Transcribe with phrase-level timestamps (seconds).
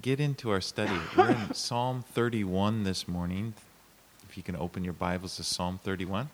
[0.00, 0.92] get into our study.
[1.16, 3.54] We're in Psalm 31 this morning.
[4.28, 6.28] If you can open your Bibles to Psalm 31.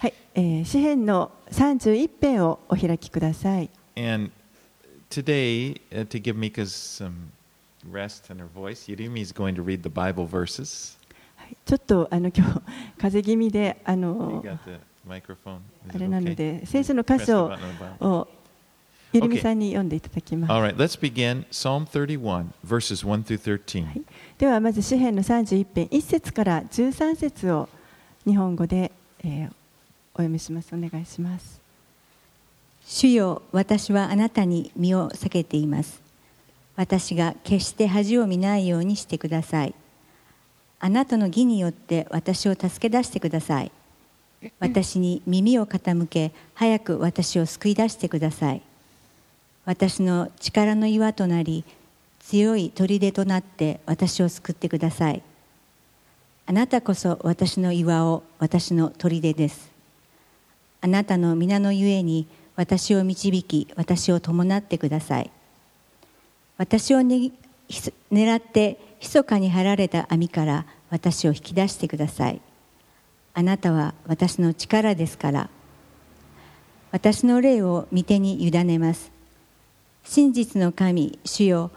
[0.00, 3.70] はい、えー、詩編の31編をお開きください。
[3.96, 4.30] And
[5.10, 7.32] today, uh, to give Mika some
[7.90, 10.96] rest in her voice, Yurimi is going to read the Bible verses.
[11.36, 12.60] はいちょっとあの今日
[12.98, 14.78] 風邪気味であ You の got the
[15.08, 15.60] microphone?
[15.88, 16.34] Is あ it れなの okay?
[16.34, 18.06] で聖書の Press 箇 the 所 button on the Bible.
[18.06, 18.28] を
[19.12, 20.52] ゆりみさんに読んでいただきます。
[20.52, 23.86] All right, let's begin Psalm 31, verses 1 through 13.
[23.86, 24.02] はい
[24.38, 27.68] ではまず詩編の31編1節から13節を
[28.26, 28.92] 日本語で、
[29.24, 29.52] えー
[30.14, 30.74] お読みします。
[30.74, 31.68] お願いします。
[32.90, 36.00] 主よ私はあなたに身を避けています
[36.74, 39.74] 私が決して恥を見ないようにしてください
[40.80, 43.70] あなたの義によって私を助け出してください
[44.58, 48.62] 私に耳を傾け早く私を救い出してください
[49.68, 51.62] 私の力の岩となり
[52.20, 55.22] 強い砦となって私を救ってください。
[56.46, 59.70] あなたこそ私の岩を私の砦です。
[60.80, 65.30] あなたの皆のゆえに私を導き私を伴ってください。
[66.56, 67.30] 私を、ね、
[68.10, 72.40] 狙って密かに張られた網から私を引き出してください。
[73.34, 75.50] あなたは私の力ですから。
[76.90, 79.17] 私の霊を御手に委ねます。
[80.10, 81.70] 真実の神主よ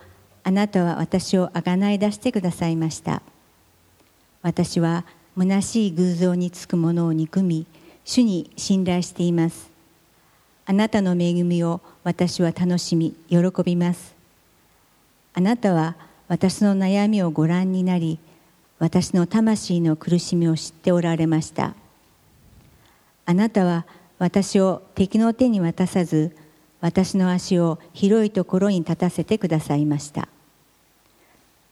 [0.45, 3.21] あなたは私をあがない出してくださいました。
[4.41, 5.03] 私は
[5.37, 7.67] 虚しい偶像につくものを憎み
[8.05, 9.69] 主に信頼しています。
[10.65, 14.15] あなたの恵みを私は楽しみ喜びます。
[15.33, 15.97] あなたは
[16.29, 18.17] 私の悩みをご覧になり
[18.79, 21.75] 私の魂の苦しみを知っておられました。
[23.25, 23.85] あなたは
[24.19, 26.33] 私を敵の手に渡さず
[26.81, 30.27] 私の足を広いところに立たせてくださいました。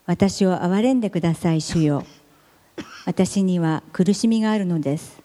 [0.06, 2.06] 私を憐れんでください主よ。
[3.06, 5.22] 私には苦しみがあるのです。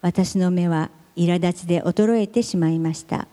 [0.00, 3.28] 私の目は苛立ちで衰えてしまいました。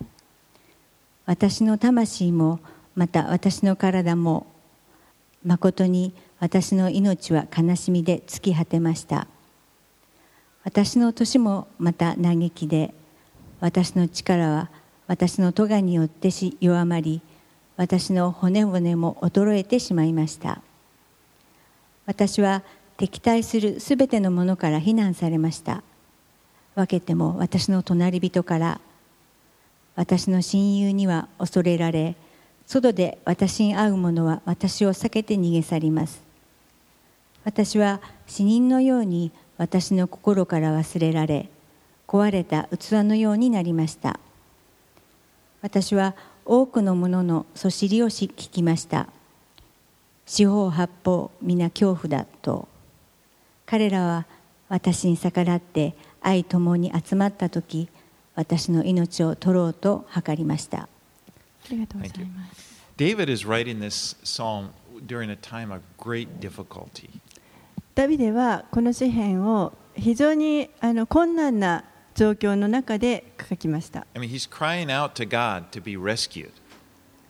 [1.25, 2.59] 私の魂も
[2.95, 4.47] また私の体も
[5.43, 9.27] まことに私の命は悲しみで尽き果てました。
[10.63, 12.93] 私の年もまた嘆きで
[13.59, 14.69] 私の力は
[15.07, 17.21] 私の咎によってし弱まり
[17.77, 20.61] 私の骨々も衰えてしまいました。
[22.05, 22.63] 私は
[22.97, 25.83] 敵対するすべてのものから非難されました。
[26.75, 28.79] 分けても私の隣人から
[29.95, 32.15] 私の親友には恐れられ
[32.67, 36.23] 外で私に会う者は私を避けて逃げ去ります。
[37.43, 41.49] 私は死人のように私の心から忘れられ
[42.07, 44.19] 壊れた器のようになりました。
[45.65, 46.13] 私は
[46.45, 49.07] 多くの者のそしりをし聞きました
[50.27, 52.67] 四方八方皆恐怖だと
[53.65, 54.27] 彼らは
[54.69, 57.89] 私に逆らって愛ともに集まった時
[58.35, 60.87] 私の命を取ろうと図りましたあ
[61.71, 62.75] りがとうございます。
[62.95, 64.67] David is writing this psalm
[65.07, 67.09] during a time of great difficulty.
[67.95, 74.07] ダビデはこの詩篇を非常にあの困難な状況の中で書きました。
[74.15, 76.49] I mean, he's crying out to God to be rescued.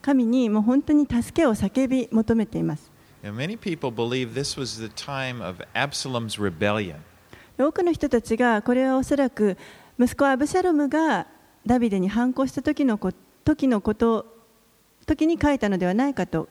[0.00, 2.90] 神にもう本当に助けを叫び求めています。
[3.22, 6.96] Many people believe this was the time of Absalom's rebellion.
[7.58, 9.56] 多くの人たちがこれはおそらく
[9.98, 11.26] 息子アブシャロムが
[11.66, 13.12] ダビデに反抗した時のこ
[13.44, 14.26] 時のこと
[15.06, 16.48] 時に書いたのではないかと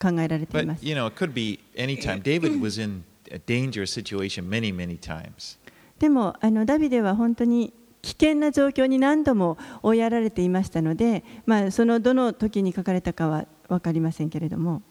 [0.00, 0.86] 考えられていま But, す。
[0.86, 2.22] you know, it could be any time.
[2.22, 3.02] David was in
[3.32, 5.58] a dangerous situation many, many times.
[5.98, 7.72] でもあのダビデは本当に
[8.02, 14.82] 危険な状況に何度も追いやられていましたので、まあ、そのどの時に書かれたかは分かりませんけれども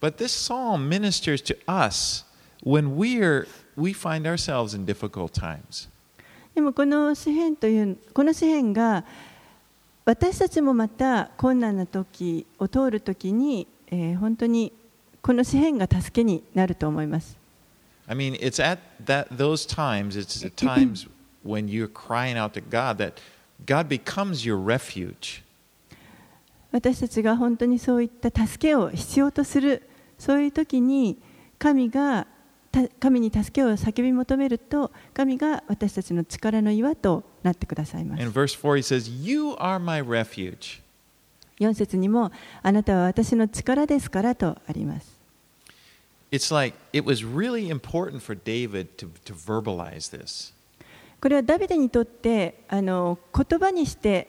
[0.00, 2.24] But this psalm ministers to us
[2.64, 3.46] when we're,
[3.76, 5.88] we find ourselves in difficult times.
[6.54, 9.04] でもこの詩篇というこの詩篇が
[10.04, 14.72] 私たちもまた困難な時を通る時に、えー本当に
[15.20, 17.37] この詩篇が助けになると思います。
[18.08, 21.06] I mean, it's at that, those times, it's the times
[21.42, 23.20] when you're crying out to God that
[23.66, 25.42] God becomes your refuge.
[26.70, 29.82] 私たちが本当にそういった助けを必要とする
[30.18, 31.18] そういう時に
[31.58, 32.26] 神が
[32.70, 40.82] た神に助けを叫び求めると神が私たちの力の岩となってくださいます In verse 4, he says, You are my refuge.
[41.58, 42.30] 4節にも
[42.62, 45.17] あなたは私の力ですからとあります
[46.31, 50.53] It's like it was really important for David to, to verbalize this.
[51.21, 54.27] これはダビデにとってあの言葉にして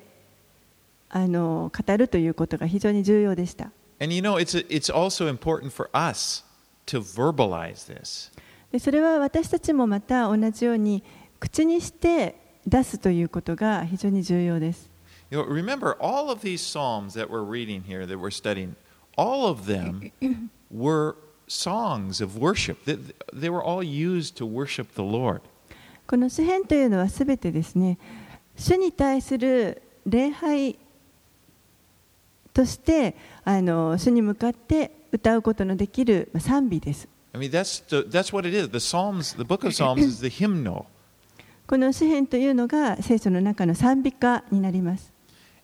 [1.09, 3.71] あの語るということが非常に重要でした
[4.01, 6.45] And you know, it's, it's also important for us
[6.87, 8.31] to verbalize this.
[8.71, 11.03] でそれは私たちもまた同じように
[11.41, 12.37] 口にして
[12.67, 14.91] 出すということが非常に重要です。
[15.31, 18.75] You know, remember, all of these Psalms that we're reading here, that we're studying,
[19.17, 20.13] all of them
[20.71, 21.17] were
[21.49, 22.85] songs of worship.
[22.85, 22.99] They,
[23.33, 25.41] they were all used to worship the Lord.
[26.07, 27.99] この詩篇というのはすべてですね、
[28.57, 30.79] 主に対する礼拝
[32.53, 37.09] としてあの主に向かって歌うことのできるまあ賛美です。
[37.33, 38.69] I mean, that's, the, that's what it is.
[38.69, 40.85] The Psalms, the book of Psalms is the hymnal.
[41.67, 45.13] この詩篇というのが聖書の中の賛美歌になります。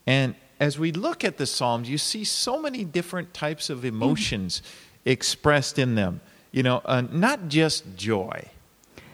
[0.07, 4.65] And as we look at the Psalms, you see so many different types of emotions
[5.06, 6.20] Expressed in them.
[6.52, 8.48] You know, uh, not just joy.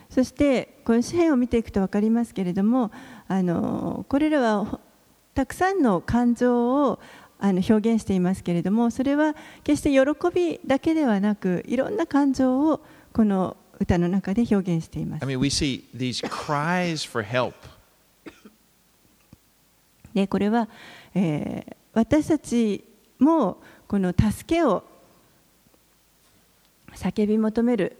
[0.09, 2.91] そしてこの詩篇を見ていくと分かりますけれども
[3.29, 4.79] あのこれらはほ
[5.33, 6.99] たくさんの感情を
[7.39, 9.99] あの表現していますけれどもそれは決して喜
[10.35, 12.81] びだけではなくいろんな感情を
[13.13, 15.25] この歌の中で表現していま I す。
[15.25, 17.53] mean, we see these cries for help.
[20.13, 20.67] でこれは、
[21.15, 22.85] えー私たち
[23.19, 24.85] もこの助けを
[26.95, 27.97] 叫び求める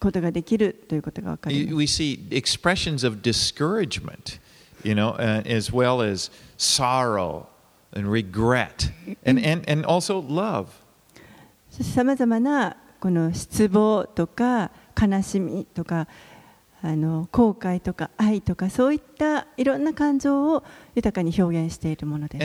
[0.00, 1.74] ことができるということが分かります。
[1.74, 4.38] We see expressions of discouragement,
[4.84, 7.46] you know, as well as sorrow
[7.94, 8.92] and regret,
[9.24, 10.66] and, and, and also love.
[11.70, 16.08] さまざまなこの失望とか悲しみとか
[16.82, 20.62] あの後悔とか愛とかそういったいろんな感情を
[20.94, 22.42] 豊かに表現しているものです。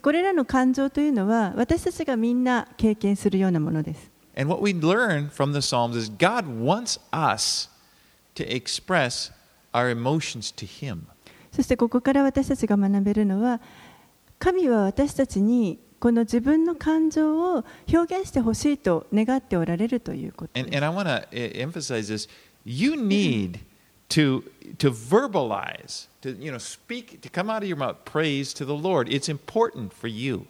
[0.00, 4.10] これらの感情というのは私たちがみんな経験するようなものです。
[11.52, 13.60] そしてここから私たちが学べるのは
[14.38, 22.28] 神は私たちにこの自分の感情を表現してほしいと願っておられるということで And, す and I want to emphasize this.
[22.64, 23.60] You need
[24.08, 24.42] to,
[24.78, 28.72] to verbalize, to you know, speak, to come out of your mouth praise to the
[28.74, 29.08] Lord.
[29.10, 30.46] It's important for you.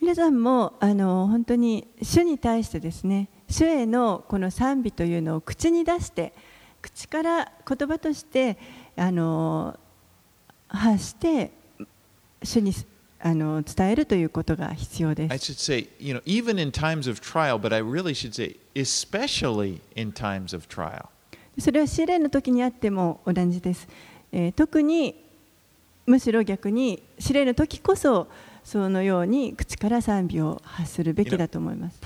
[0.00, 6.34] 皆さんもあの本当に主に対してですね主へのこの賛美というのを口に出して
[6.82, 8.58] 口から言葉として
[8.96, 9.78] あの
[10.68, 11.52] 発して
[12.42, 12.74] 主に
[13.26, 15.32] あの伝えるということが必要です。
[21.58, 23.88] それは試練の時にあっても同じです。
[24.30, 25.24] えー、特に、
[26.04, 28.28] むしろ逆に試練の時こそ、
[28.62, 31.98] そのように口から賛美を発するべきだと思います。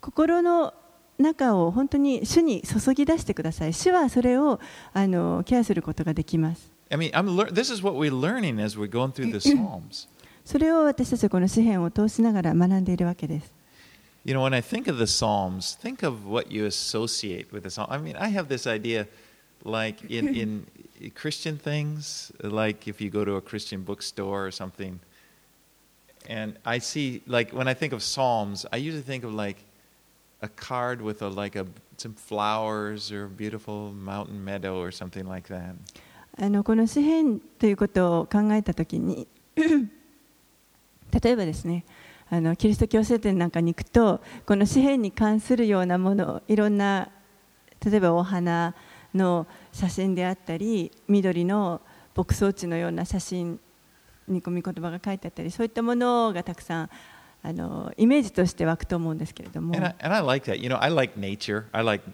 [0.00, 0.72] 心の
[1.18, 3.74] 中を本当に主に注ぎ出してください。
[3.74, 4.58] 主はそれを
[4.94, 6.77] あのケアすることができます。
[6.91, 10.07] I mean, I'm lear- this is what we're learning as we're going through the Psalms.
[10.45, 13.51] それを私たちはこの詩篇を通しながら学んでいるわけです。
[14.25, 17.69] You know, when I think of the Psalms, think of what you associate with the
[17.69, 17.87] Psalm.
[17.89, 19.07] I mean, I have this idea,
[19.65, 20.65] like in, in
[21.13, 24.99] Christian things, like if you go to a Christian bookstore or something,
[26.29, 29.57] and I see, like when I think of Psalms, I usually think of like
[30.41, 31.65] a card with a like a
[31.97, 35.75] some flowers or a beautiful mountain meadow or something like that.
[36.40, 39.26] あのこの詩篇ということを考えたときに
[39.56, 41.84] 例えばですね
[42.30, 47.08] あのキリスト教聖典なんかに行くとこの詩篇に関するようなものいろんな
[47.84, 48.74] 例えばお花
[49.14, 51.80] の写真であったり緑の
[52.14, 53.58] 牧草地のような写真
[54.28, 56.90] に込み言葉が書いてあったりそういったものがたくさん
[57.42, 60.58] あのイメージとして湧くと思うんですけれども And I, and I like that.
[60.58, 61.64] You know, I like nature.
[61.72, 62.04] I like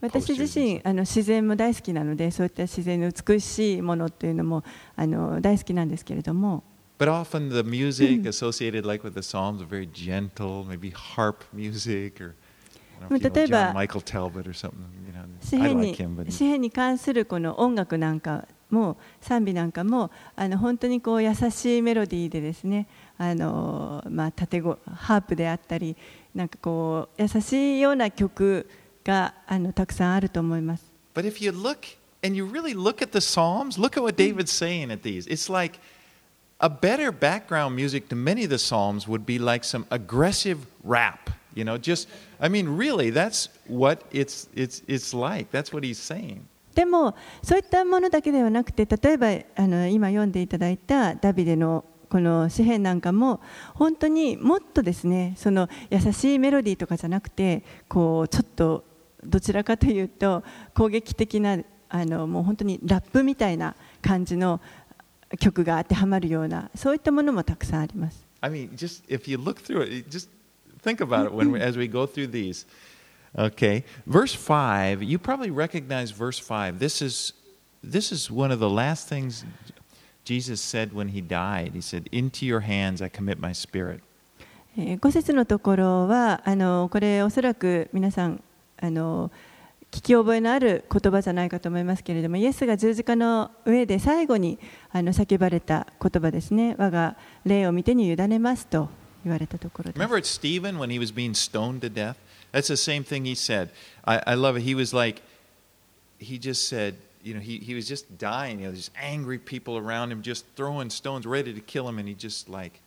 [0.00, 4.62] 私自身あの自然も大好きなのでそういった自然の美しいものっていうのも
[4.96, 6.62] あの大好きなんですけれども
[6.98, 12.22] But often the music associated, like with the Psalms, are very gentle, maybe harp music,
[12.22, 12.34] or
[13.08, 14.74] 例えば John Michael Talbot or something.
[15.06, 15.74] You know, 詩 like
[16.52, 22.86] にに関するこの音楽なんかも賛美なんかもあの本当にこう優しいメロディーでですね
[23.18, 25.96] あの、まあ、縦ごハープであったり
[26.34, 28.68] なんかこう優しいような曲
[29.04, 30.90] があのたくさんあると思います。
[31.14, 34.90] but if you look and you really look at the Psalms, look at what David's saying
[34.90, 35.26] at these.
[35.26, 35.78] It's like
[36.60, 41.30] a better background music to many of the Psalms would be like some aggressive rap.
[41.54, 42.08] You know, just
[42.40, 45.50] I mean, really, that's what it's it's it's like.
[45.50, 46.46] That's what he's saying.
[46.74, 53.40] でもそういったものだけではなくて例えばあの今読んでいただいたダビデのこの詩篇なんかも
[53.74, 58.84] 本当にもっとですねその優しいメロディーとかじゃなくてこうちょっと
[59.24, 60.42] どちらかというと
[60.74, 64.60] 攻撃的なあのもう本当にラップみたいな感じの
[65.38, 68.26] 曲が当てはまるようなそういったものもたくさんあります。
[68.42, 70.28] I mean, just if you look through it, just
[70.82, 72.66] think about it when we, as we go through these.
[73.38, 76.80] Okay, verse 5, you probably recognize verse 5.
[76.80, 77.32] This is,
[77.80, 79.44] this is one of the last things
[80.29, 81.73] Jesus said when he died.
[81.73, 84.01] He said, Into your hands I commit my spirit.
[84.77, 88.43] 5節のところはあのこれおそらく皆さん
[88.77, 89.31] あの
[89.89, 94.59] 聞き覚えのある言葉じゃないかと思いますけれどもイエスが十字架の上で最後に
[94.91, 98.89] あの叫ばれた言葉ですね我が霊を見てに委ねますと
[99.23, 99.99] 言われたところです。
[99.99, 102.15] Remember at Stephen when he was being stoned to death?
[102.51, 103.69] That's the same thing he said.
[104.03, 104.63] I, I love it.
[104.63, 105.21] He was like,
[106.19, 108.60] he just said, you know, he, he was just dying.
[108.60, 111.98] You know, there's angry people around him just throwing stones ready to kill him.
[111.98, 112.80] And he just like,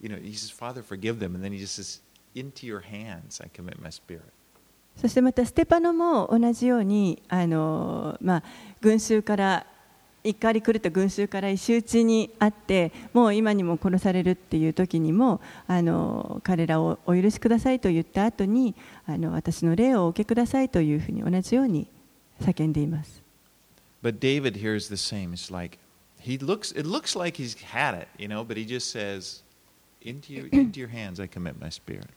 [0.00, 1.34] you know, he says, Father, forgive them.
[1.34, 2.00] And then he just says,
[2.34, 4.32] Into your hands I commit my spirit.
[4.96, 8.42] そしてまたステパノも同じようにあの、まあ、
[8.80, 9.66] 群衆から
[10.24, 18.74] 怒り狂った群衆から石打ちにあってもう今にも殺されるっていう時にもあの彼らをお許しくださいと言った後に
[19.06, 21.86] あの私の霊をお受けくださいというふうに同じように
[22.40, 23.27] 叫んでいます。
[24.01, 25.33] But David here is the same.
[25.33, 25.79] It's like
[26.19, 29.43] he looks, it looks like he's had it, you know, but he just says,
[30.01, 32.09] into your, into your hands I commit my spirit.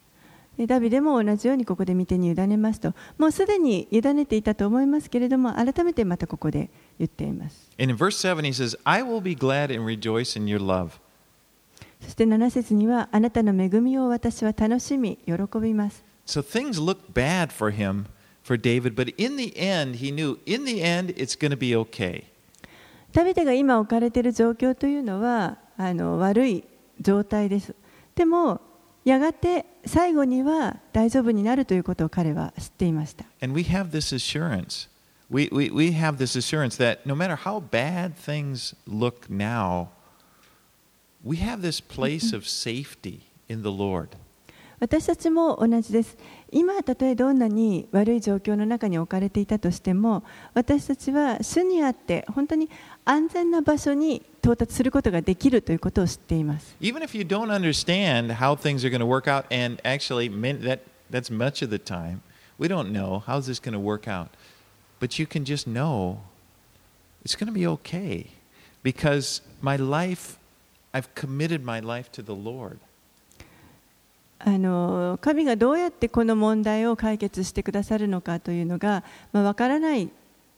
[0.59, 7.71] ダビデも同じようにここで見てに委ねますと、もうすでに委ねていたと思いますけれども、改めてまたここで言っています。
[7.79, 10.93] And in verse 7 he says, I will be glad and rejoice in your love.
[12.01, 16.03] そして7節には、あなたの恵みを私は楽しみ、喜びます。
[16.27, 18.07] So things look bad for him,
[18.52, 21.74] For David, but in the end he knew, in the end it's going to be
[21.74, 22.26] okay.
[23.14, 26.64] ダビデが今置かれている状況というのはあの悪い
[27.00, 27.74] 状態です。
[28.16, 28.62] でも、
[29.04, 33.26] やがて最後には大丈夫になるということを彼は知っていました。
[33.42, 34.90] And we have this assurance.
[35.30, 39.88] We, we, we have this assurance that no matter how bad things look now,
[41.24, 44.10] we have this place of safety in the Lord.
[44.82, 46.18] 私たちも同じです。
[46.53, 50.23] 今、たとえどんなに悪い状況の中に置かれていたとしても、
[50.55, 52.71] 私たちは主にあって本当に
[53.05, 56.77] 安全な場所に到達することができるということを知っています。
[56.81, 60.29] Even if you don't understand how things are going to work out, and actually,
[60.63, 62.21] that, that's much of the time,
[62.59, 64.29] we don't know how's this going to work out.
[65.01, 66.19] But you can just know
[67.25, 68.29] it's going to be okay
[68.83, 70.39] because my life,
[70.95, 72.79] I've committed my life to the Lord.
[74.44, 80.10] あの神がどうやってこの問題を解決してくださるのかというのが、まあ、分からない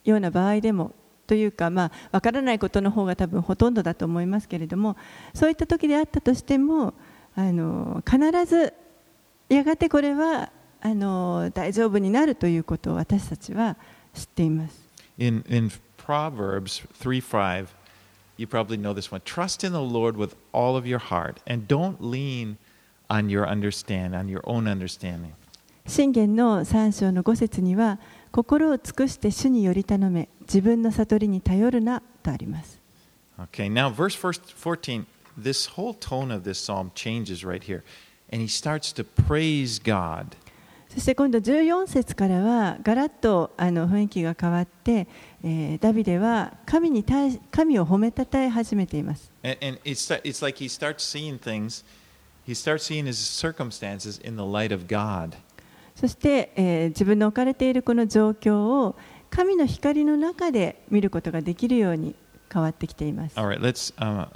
[0.05, 0.93] ような場合でも
[1.27, 4.95] というか、まあ、分からないことの方が多分ほとんどだと思いますけれども
[5.33, 6.93] そういった時であったとしても
[7.35, 8.73] あの必ず
[9.49, 13.77] やがてこれはあの大丈夫になるということを私たちは
[14.13, 14.83] 知っています。
[15.17, 17.67] In, in Proverbs 3:5,
[18.37, 19.21] you probably know this one.
[19.21, 22.57] Trust in the Lord with all of your heart and don't lean
[23.09, 25.33] on your understand, on your own understanding.
[25.85, 27.99] 信玄の3章の5節には
[28.31, 32.79] 心を尽くして主により頼め自分の悟りに頼るなとあります。
[33.37, 35.05] Okay, now verse 14,
[35.37, 37.83] this whole tone of this psalm changes right here.
[38.31, 40.37] And he starts to praise God.
[40.93, 45.07] そして今度14節からはガラッとあの雰囲気が変わって、
[45.43, 49.31] えー、ダビデは神に対神を褒めたたえ始めています。
[49.43, 51.83] And, and it's, it's like he starts seeing things,
[52.45, 55.35] he starts seeing his circumstances in the light of God.
[55.95, 58.95] そして、えー、自分の置かれているこの状況を
[59.29, 62.15] 神の光の中で見ることができるように
[62.51, 63.35] 変わってきています。
[63.35, 64.29] Right, uh,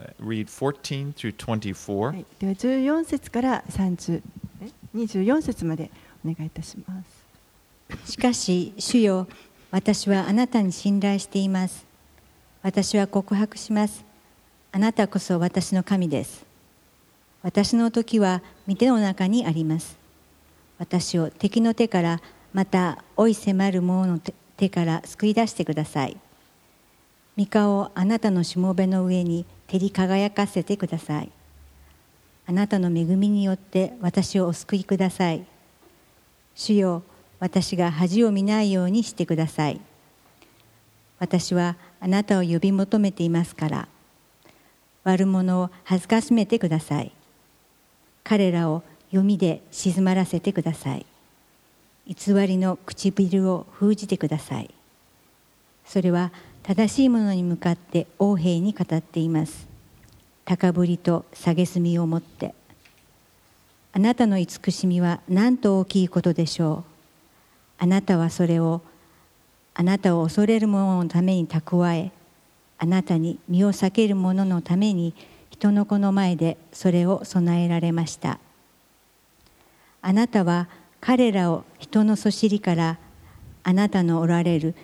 [2.07, 4.21] はい、では14節から30
[4.95, 5.91] 24節まで
[6.25, 7.27] お願いいたします。
[8.11, 9.27] しかし、主よ、
[9.69, 11.85] 私はあなたに信頼しています。
[12.63, 14.03] 私は告白します。
[14.71, 16.46] あなたこそ私の神です。
[17.47, 19.97] 私の時は御手の中にあります。
[20.79, 24.19] 私を敵の手からまた追い迫る者の
[24.57, 26.17] 手から救い出してください。
[27.37, 31.31] 三日をあなたのしもべの上に照り輝かせてください。
[32.47, 35.45] あなたの恵みによって私をお救いください。
[36.53, 37.01] 主よ、
[37.39, 39.79] 私が恥を見ないようにしてください。
[41.17, 43.87] 私はあなたを呼び求めていますから、
[45.05, 47.13] 悪者を恥ずかしめてください。
[48.27, 51.05] 彼らを読みで静まらせてください。
[52.05, 54.69] 偽りの唇を封じてください。
[55.85, 59.65] それは正しいものに向かって横平に語っています。
[60.43, 62.53] 高ぶりと蔑みを持って。
[63.93, 66.91] あなたの慈しみは何と大きいことでしょう。
[67.77, 68.81] あなたはそれを
[69.73, 72.11] あなたを恐れる者のために蓄え
[72.77, 75.13] あなたに身を避ける者のために
[75.59, 78.37] 人の子の前でそれを備えられました。
[80.03, 80.67] あなたは
[81.01, 82.99] 彼らを人のそしりから
[83.63, 84.75] あなたのおられる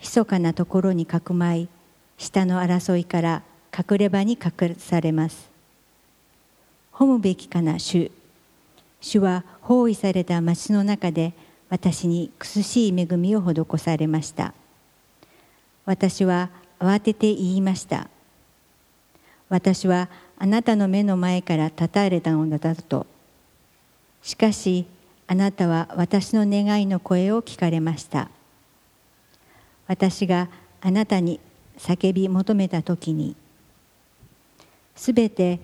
[0.00, 1.68] 密かなところにかくまい
[2.16, 3.42] 下の争いから
[3.78, 5.50] 隠れ場に隠されます。
[6.94, 8.10] 褒むべきかな主。
[9.02, 11.34] 主は包囲された町の中で
[11.68, 14.54] 私に苦しい恵みを施されました。
[15.84, 16.48] 私は
[16.78, 18.08] 慌てて言いました。
[19.52, 23.06] 私はあなたの目の前から立たれたのだと。
[24.22, 24.86] しかし
[25.26, 28.30] あなたは私の願いの声を聞かれました。
[29.86, 30.48] 私が
[30.80, 31.38] あなたに
[31.76, 33.36] 叫び求めた時に
[34.96, 35.60] すべて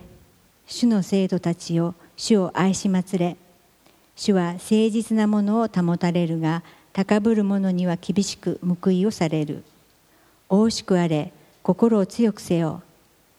[0.66, 3.38] 主の生徒たちを主を愛しまつれ
[4.16, 9.64] 主は誠実なものを保たれるが高ぶる者には厳しく報いをされる。
[10.50, 12.82] 大しくあれ心を強くせよ。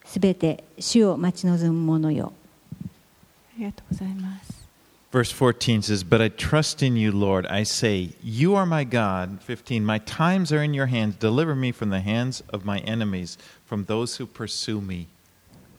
[0.09, 2.33] すべて主を待ち望む者よ
[2.81, 4.67] ありがとうございます。
[5.11, 7.47] Verse 14 says, But I trust in you, Lord.
[7.47, 9.39] I say, You are my God.
[9.41, 11.15] 15, My times are in your hands.
[11.19, 13.37] Deliver me from the hands of my enemies,
[13.67, 15.07] from those who pursue me.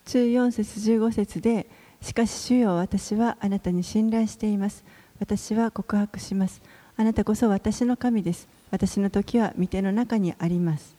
[0.06, 1.66] 14節15節で
[2.00, 4.84] しかし主よ私はあなたに信頼しています
[5.18, 6.62] 私は告白します
[6.96, 10.96] あなたこそ私の神です私の時は御手の中にあります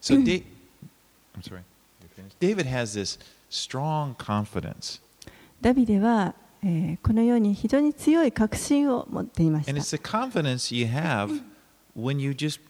[0.00, 0.22] So,
[1.38, 1.62] I'm sorry.
[2.40, 3.18] David has this
[3.48, 5.00] strong confidence.
[5.60, 11.42] ダビデは、えーこのように非常に強い確信を持っていまし And た it's the confidence you have
[11.96, 12.60] when you just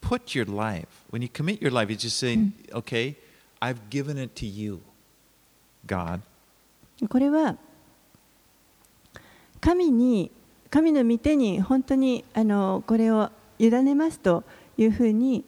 [0.00, 2.38] put your life, when you commit your life, you just say,
[2.72, 3.16] Okay,
[3.60, 4.80] I've given it to you,
[5.86, 6.20] God.
[7.08, 7.56] これは
[9.60, 10.30] 神に
[10.70, 14.44] 神の御手に本当にあのこれを委ねますと
[14.76, 15.44] いうふうに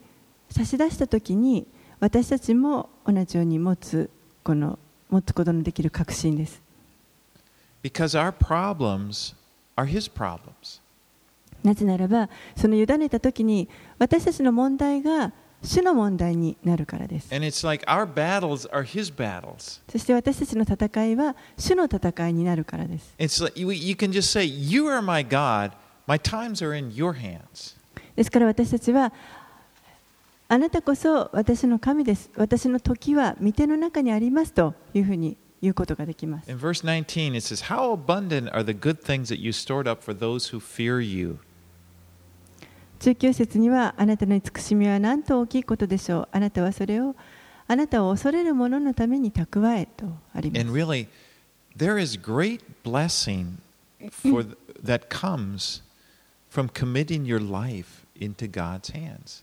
[0.50, 1.66] 差し出したときに
[1.98, 4.10] 私たちも同じように持つ,
[4.44, 6.60] この持つことのできる確信です。
[11.62, 13.68] なぜならば、その委ねたときに
[13.98, 17.28] 私たちの問題が主の問題になるからです。
[17.28, 17.40] そし
[20.04, 23.14] て私たちの戦いは主の戦いになるからです。
[28.16, 29.12] ですから私たちは、
[30.48, 32.30] あなたこそ私の神です。
[32.36, 36.50] 私の時は御手の中にありますというふうに言うことができます。
[36.50, 40.16] In verse 19, it says, How abundant are the good things that you stored up for
[40.16, 41.38] those who fear you.
[43.00, 46.28] 19節にはあなたの慈しみは何と大きいことでしょう。
[46.30, 47.16] あなたはそれを
[47.66, 50.76] あなたを恐れる者のために蓄えとありま And す。
[50.76, 51.08] really,
[51.76, 53.58] there is great blessing
[54.22, 55.82] for th- that comes
[56.48, 59.42] from committing your life into God's hands.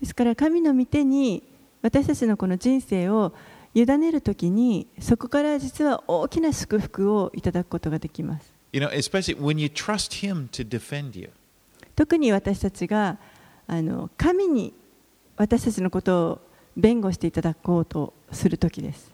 [0.00, 1.42] ですから神の御手に
[1.82, 3.32] 私たちのこの人生を
[3.74, 8.52] 委ねるときにそこから実は大きな祝福をいただくことができます。
[11.96, 13.18] 特に私たちが
[13.66, 14.74] あの神に
[15.36, 16.40] 私たちのことを
[16.76, 19.12] 弁護していただこうとするときです。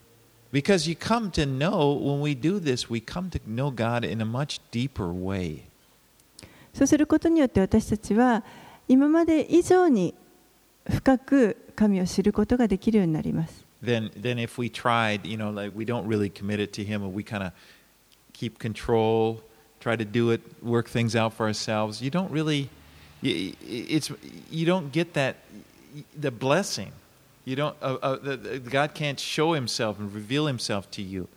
[6.72, 8.44] そうすることによって私たちは
[8.86, 10.14] 今まで以上に
[10.88, 13.64] 深く神を知ることができるようになります。
[13.82, 17.14] Than, than if we tried, you know, like we don't really commit it to Him and
[17.14, 17.52] we kind of
[18.32, 19.42] keep control,
[19.80, 22.00] try to do it, work things out for ourselves.
[22.00, 22.70] You don't really,
[23.22, 24.10] it's,
[24.50, 25.36] you don't get that,
[26.18, 26.92] the blessing.
[27.44, 31.28] You don't, uh, uh, the, God can't show Himself and reveal Himself to you.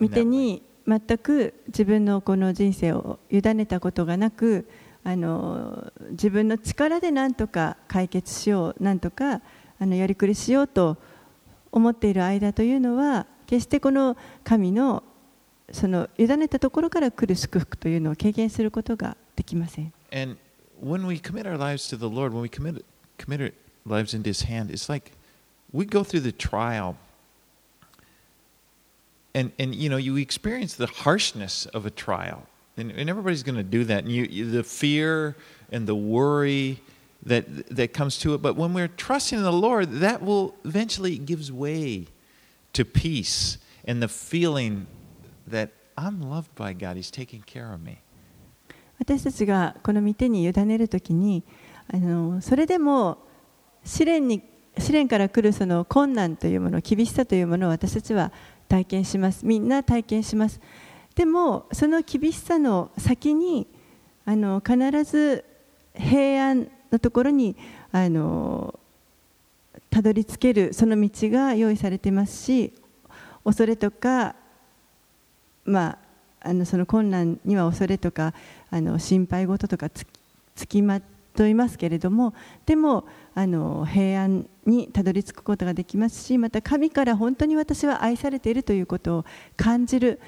[0.00, 4.68] 御手に全く自分のこの人生を委ねたことがなく
[5.04, 9.40] あの自分の力で何とか解決しよう何とか
[9.78, 10.96] あのやりくりしようと
[11.72, 15.02] 思っている間というのは決してこの神の
[15.70, 19.92] その委ねたところから来る祝福というのを経験することができません。
[20.10, 20.36] And
[20.82, 22.84] when we commit our lives to the Lord, when we commit,
[23.18, 23.52] commit our
[23.86, 25.12] lives into His hand, it's like
[25.72, 26.96] we go through the trial.
[29.34, 32.46] And, and you know, you experience the harshness of a trial.
[32.77, 34.03] And, and everybody's going to do that.
[34.03, 35.35] And you, you, the fear
[35.71, 36.81] and the worry
[37.25, 38.41] that, that comes to it.
[38.41, 42.07] But when we're trusting in the Lord, that will eventually gives way
[42.73, 44.87] to peace and the feeling
[45.47, 46.95] that I'm loved by God.
[46.95, 47.99] He's taking care of me.
[48.99, 51.43] 私たちがこの御手に委ねるときに
[51.91, 53.17] あのそれでも
[53.83, 54.41] 試練に
[54.77, 58.31] 試練から来るその困難というもの厳しさというものを私たちは
[58.69, 60.61] 体験しますみんな体験します
[61.18, 63.66] でもその厳しさの先に
[64.24, 65.44] あの必ず
[65.92, 67.56] 平安のところに
[67.90, 68.78] あの
[69.90, 72.72] たどり着けるその道が用意されてますし
[73.44, 74.36] 恐れとか、
[75.64, 75.98] ま
[76.40, 78.32] あ、あのその困難には恐れとか
[78.70, 80.06] あの心配事とかつ
[80.54, 81.00] つきま
[81.34, 82.32] といますけれども
[82.64, 83.04] でも
[83.34, 89.24] あの平安にたどり着くことができますしまた神から本当に私は愛されているということを
[89.56, 90.20] 感じる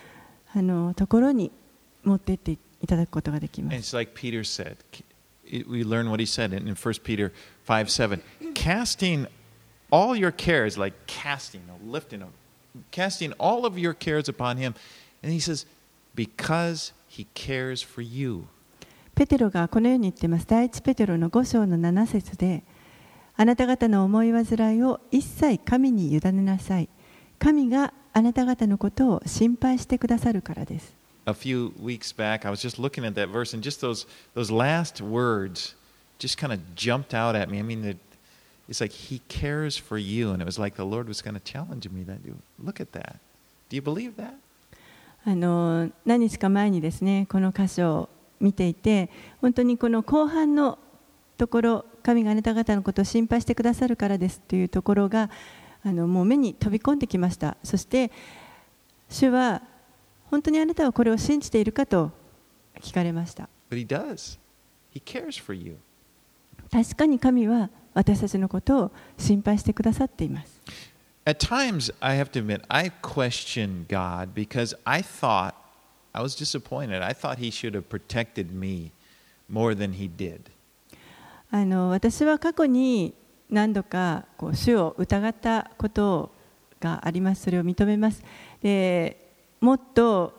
[0.54, 1.50] あのところに
[2.04, 3.76] 持っていっていただくことができます。
[3.76, 4.76] it's like Peter said.
[5.44, 7.32] We learn what he said in, in 1 Peter
[7.66, 8.22] 5 7.
[8.54, 9.26] Casting
[9.90, 12.32] all your cares, like casting, lifting them,
[12.90, 14.74] casting all of your cares upon him.
[15.22, 15.66] And he says,
[16.14, 18.46] because he cares for you.
[19.14, 20.46] ペテロがこのように言っています。
[20.46, 22.62] 第一ペテロの5章の7節で、
[23.36, 26.88] あなた方の思い煩いを一切神に委ねなさい。
[27.38, 30.92] 神があなた方のことを心配してくださるからです。
[31.26, 35.02] A few weeks back, I was just looking at that verse, and just those, those last
[35.02, 35.76] words
[36.18, 37.58] just kind of jumped out at me.
[37.58, 37.98] I mean, it,
[38.68, 40.30] it's like he cares for you.
[40.30, 42.18] And it was like the Lord was kind of challenging me that,
[42.58, 43.16] look at that.
[43.68, 44.34] Do you believe that?
[45.22, 48.08] あの何日か前にですね、この箇所を
[48.40, 49.10] 見ていて、
[49.42, 50.78] 本当にこの後半の
[51.36, 55.28] ところ、神があなた方のことを心配してくださるからですというところが、
[55.82, 57.56] あのもう目に飛び込んできました。
[57.62, 58.10] そして、
[59.08, 59.62] 主は
[60.30, 62.10] 本当にあなたはこれを信じているかと
[62.80, 63.48] 聞かれました。
[63.70, 64.38] But he does.
[64.94, 65.76] He cares for you.
[66.70, 70.60] 確かに神は私たちのことを心配してくださっています。
[71.26, 75.54] At times, I have to admit, I question God because I thought,
[76.12, 77.02] I was disappointed.
[77.02, 78.92] I thought He should have protected me
[79.48, 80.40] more than He did.
[81.50, 83.12] あの私は過去に
[83.50, 86.32] 何度かこう主を疑ったこと
[86.80, 87.42] があります。
[87.42, 88.22] それを認めます。
[88.62, 89.16] で
[89.60, 90.38] もっと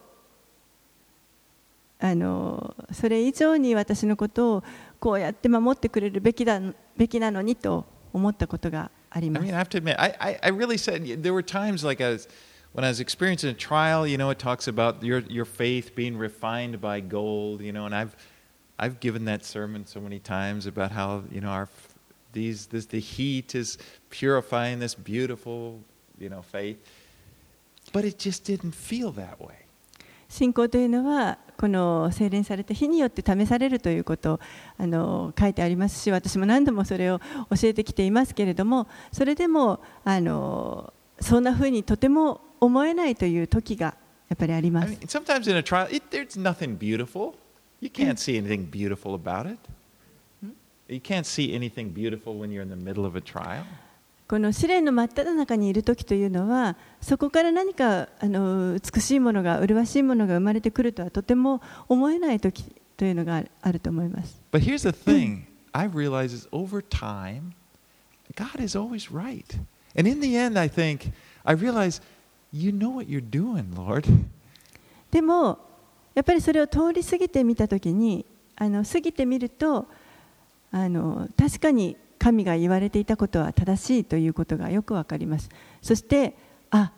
[1.99, 4.63] あのそれ以上に私のことを
[4.99, 6.59] こうやって守ってくれるべきだ
[6.97, 9.63] べきなのにと思ったことがあります mean, I。
[9.63, 12.27] have to admit, I really said there were times like I was,
[12.73, 16.17] when I was experiencing a trial, you know, it talks about your, your faith being
[16.17, 18.15] refined by gold, you know, and I've,
[18.79, 21.67] I've given that sermon so many times about how, you know, our,
[22.33, 23.77] these, this, the heat is
[24.09, 25.79] purifying this beautiful,
[26.19, 26.77] you know, faith.
[27.93, 29.55] But it just didn't feel that way.
[30.29, 34.39] 信仰というのはこの精錬された火によって試されるということを
[34.77, 43.97] あの書いてありますし私も何度もそれを教えてきていますけれどもそれでもあのそんなふうにとても思えないという時が
[44.29, 47.33] やっぱりありま I す mean, sometimes in a trial, it, there's nothing beautiful.
[47.81, 49.57] You can't see anything beautiful about it.
[50.91, 53.63] You can't see anything beautiful when you're in the middle of a trial.
[54.27, 64.41] この試練の真っ只中にいる時というのはそこから何かあの美しいものが麗しいものが生まれてくるとはとても思えない時というのがあると思います。
[64.51, 67.53] But here's the thing I realize is over time,
[68.35, 69.45] God is always right.
[69.97, 71.13] And in the end, I think,
[71.45, 72.01] I realize,
[72.51, 74.05] you know what you're doing, Lord.
[75.09, 75.57] でも
[76.13, 78.25] やっぱりそれを通り過ぎてみたときに
[78.57, 79.87] あの過ぎてみると
[80.71, 85.49] あの確かに神が言われていたことは正しいということがよくわかります
[85.81, 86.35] そして
[86.69, 86.91] あ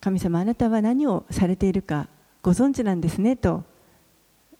[0.00, 2.08] 神様あなたは何をされているか
[2.42, 3.64] ご存知なんですねと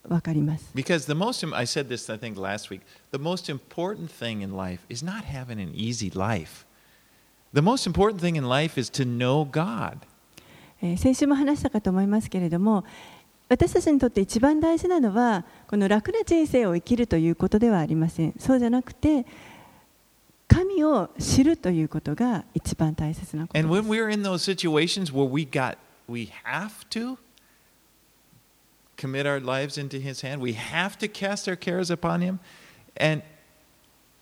[0.09, 2.81] わかります Because the most, I said this, I think, last week,
[3.13, 6.65] the most important thing in life is not having an easy life.
[7.53, 9.99] The most important thing in life is to know God.
[10.81, 12.85] えー先週も話したかと思いますけれども
[13.49, 19.25] 私たちにとって一番大事なのはこの楽な人生を生きるということではありませんそうじゃなくて
[20.49, 25.77] 神を知るということが一番大切なこと And で when す we're in those situations where we got,
[26.09, 27.19] we have to
[28.97, 32.41] commit our lives into His hand, we have to cast our cares upon Him,
[32.97, 33.23] and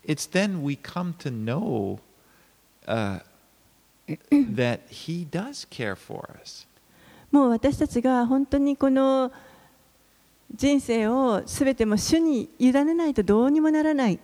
[0.05, 2.01] it's then we come to know
[2.87, 3.21] uh,
[4.31, 6.66] that He does care for us.
[7.37, 9.31] もう私たちが本当にこの
[10.55, 14.19] 人生をすべても主に委ねないとどうにもならない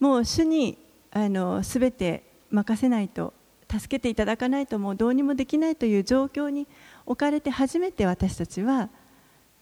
[0.00, 0.76] もう主に
[1.12, 3.32] あのすべて任せないと
[3.70, 6.66] 助けていただかないともうどうにもできないという状況に
[7.06, 8.88] 置かれて初めて私たちは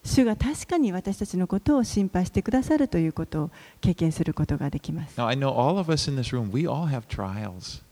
[0.02, 3.50] 主が確かに私たちのことを心配してくださるということを
[3.82, 5.20] 経験することができます。
[5.20, 7.84] Now, I know all of us in this room, we all have trials.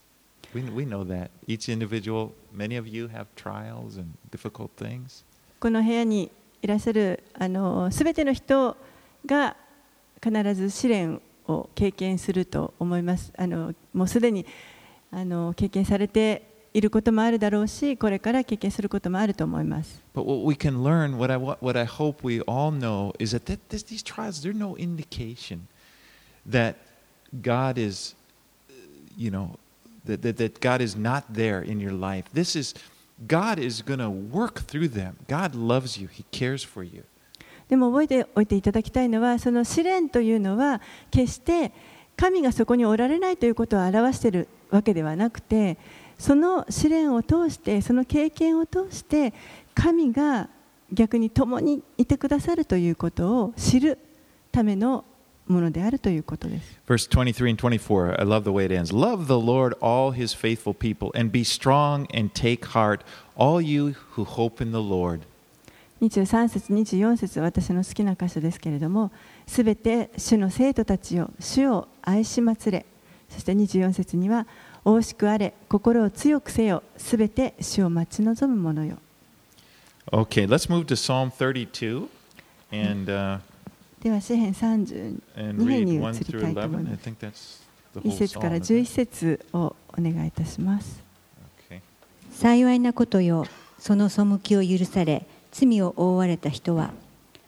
[0.55, 1.31] We, we know that.
[1.49, 5.25] Each individual, many of you have trials and difficult things.
[5.59, 6.31] この部屋に
[6.63, 8.77] いらっしゃるあの全ての人
[9.27, 9.57] が
[10.23, 13.33] 必ず試練を経験すると思います。
[13.37, 14.47] あのもうすでに
[15.11, 20.03] あの経験されていることもあるだろうし、これから経験することもあると思います。
[20.15, 23.85] But what we can learn, what I, what I hope we all know, is that, this,
[23.85, 25.67] these trials, they're no indication
[26.49, 26.77] that
[27.43, 28.15] God is,
[28.69, 28.75] uh,
[29.17, 29.57] you know,
[30.07, 32.25] that, that, that God is not there in your life.
[32.33, 32.75] This is,
[33.27, 35.17] God is going to work through them.
[35.29, 37.05] God loves you, He cares for you.
[37.69, 41.73] でも覚えておいていただきたいのは、その試練というのは、決して
[42.17, 45.79] 神がそこにおられないということを表しているわけではなくて、
[46.19, 49.33] その試練を通して、その経験を通して、
[49.75, 50.49] 神が
[50.93, 53.99] 逆に共にいてくださるということを知る
[54.53, 55.05] ための
[55.47, 56.81] ものであるということです。
[56.87, 58.95] Verse 23 and 24, I love the way it ends.
[58.95, 63.01] Love the Lord, all his faithful people, and be strong and take heart,
[63.37, 65.21] all you who hope in the Lord.
[66.01, 69.11] 23節、24節私の好きな箇所ですけれども、
[69.47, 72.85] すべて主の生徒たちを主を愛しまつれ、
[73.29, 74.47] そして24節には、
[74.85, 78.99] 惜しくあれ、心を強くせよ、すべて主を待ち望む者よ。
[80.13, 82.09] Okay, let's move to Psalm 32
[82.71, 83.39] and, uh,
[84.05, 86.89] では、詩編32 and 編 read に1移り through たいと思い 11.
[86.89, 87.09] I ます。
[87.09, 87.63] think that's
[87.95, 88.61] the 1 whole 節から psalm.
[88.61, 88.87] isn't 11 it?
[88.87, 91.03] 節をお願いいたします。
[91.71, 91.81] Okay.
[92.31, 93.47] 幸いなことよ
[93.79, 96.91] その背きを許され罪を覆われた人は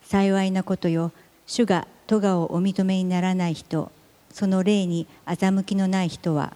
[0.03, 1.13] 幸いなことよ
[1.47, 3.91] 主が咎をお認めにならない人
[4.31, 6.55] その霊に欺きのない人は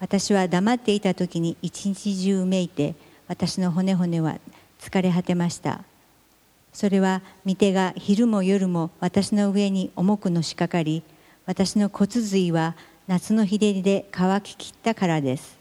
[0.00, 2.94] 私は黙っていた時に一日中めいて
[3.26, 4.38] 私の骨々は
[4.80, 5.82] 疲れ果てました
[6.78, 11.02] それは御手が昼も夜も私の上に重くのしかかり
[11.44, 12.76] 私の骨髄は
[13.08, 15.58] 夏の日照りで乾ききったからです。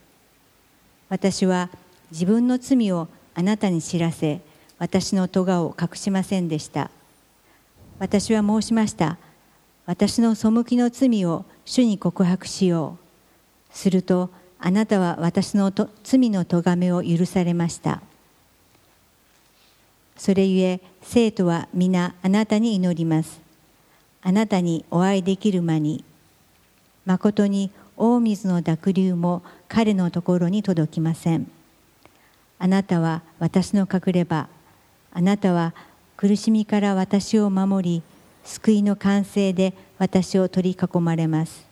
[1.09, 1.71] 私は
[2.11, 4.41] 自分の罪をあなたに知らせ
[4.77, 6.91] 私の咎を隠しませんでした。
[7.97, 9.17] 私は申しました。
[9.87, 12.99] 私の背きの罪を主に告白しよ
[13.73, 13.75] う。
[13.75, 18.03] するとあなたは私のと罪の咎めを許されました。
[20.17, 23.39] それゆえ生徒は皆あなたに祈ります。
[24.21, 26.03] あなたにお会いできる間に
[27.05, 31.49] 誠に大水の濁流も彼のところに届きません。
[32.59, 34.49] あなたは私の隠れ場。
[35.13, 35.73] あなたは
[36.17, 38.03] 苦しみから私を守り
[38.43, 41.65] 救いの完成で私を取り囲まれます。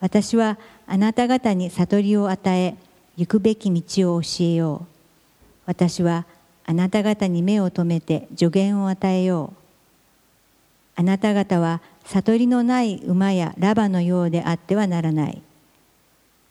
[0.00, 2.74] 私はあなた方に悟りを与え
[3.16, 4.86] 行くべき道を教えよう。
[5.66, 6.26] 私は
[6.66, 9.66] あなた方に目を留めて助言を与えよう
[10.96, 15.42] あなた方は悟りのない馬やラバのようであってはならない。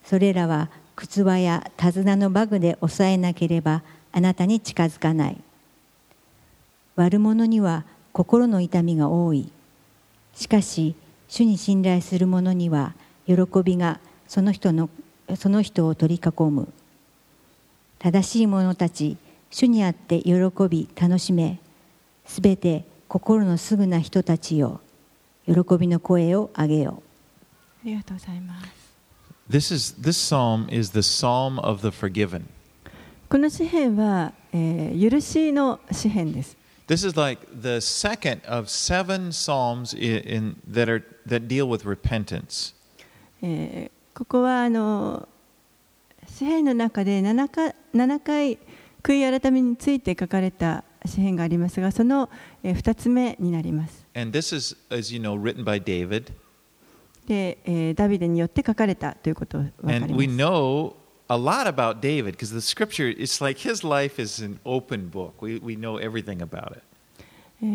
[0.03, 5.37] それらは靴輪や手綱のバグで抑えなければあなたに近づかない。
[6.95, 9.49] 悪者には心の痛みが多い。
[10.35, 10.93] しかし、
[11.27, 12.93] 主に信頼する者には
[13.25, 14.89] 喜びがその人の
[15.37, 16.67] その人を取り囲む。
[17.97, 19.17] 正しい者たち、
[19.55, 20.33] 主にあって喜
[20.69, 21.59] び楽しめ、
[22.25, 24.81] すべて心のすぐな人たちよ
[25.45, 27.01] 喜びの声を上げよ
[27.81, 28.67] ありがとうございます。
[29.49, 32.41] This, is, this psalm is the psalm of the forgiven.
[33.29, 36.57] この詩篇は、えー許しの詩篇です。
[36.89, 42.75] This is like the second of seven psalms in, in, that, are, that deal with repentance.
[43.41, 45.29] えーここはあの
[46.27, 48.57] 詩篇の中で7回 ,7 回
[49.05, 52.27] 悔い改めについて書かれた詩篇がありますが、その
[52.63, 54.07] 二つ目になります。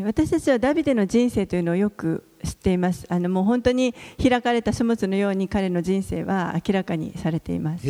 [0.04, 3.06] 私たちはダビデの人生というのをよく知っています。
[3.08, 7.86] あのもう本当に開かれた書物のように彼の人生は明らかにされています。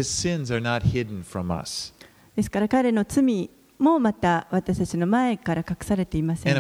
[2.37, 6.53] ですから彼の罪もまた私たちの前から隠されていません。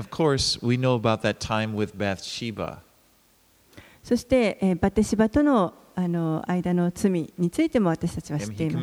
[4.02, 8.76] そして、バテシバとの,あの間の罪についても私たちは知っています。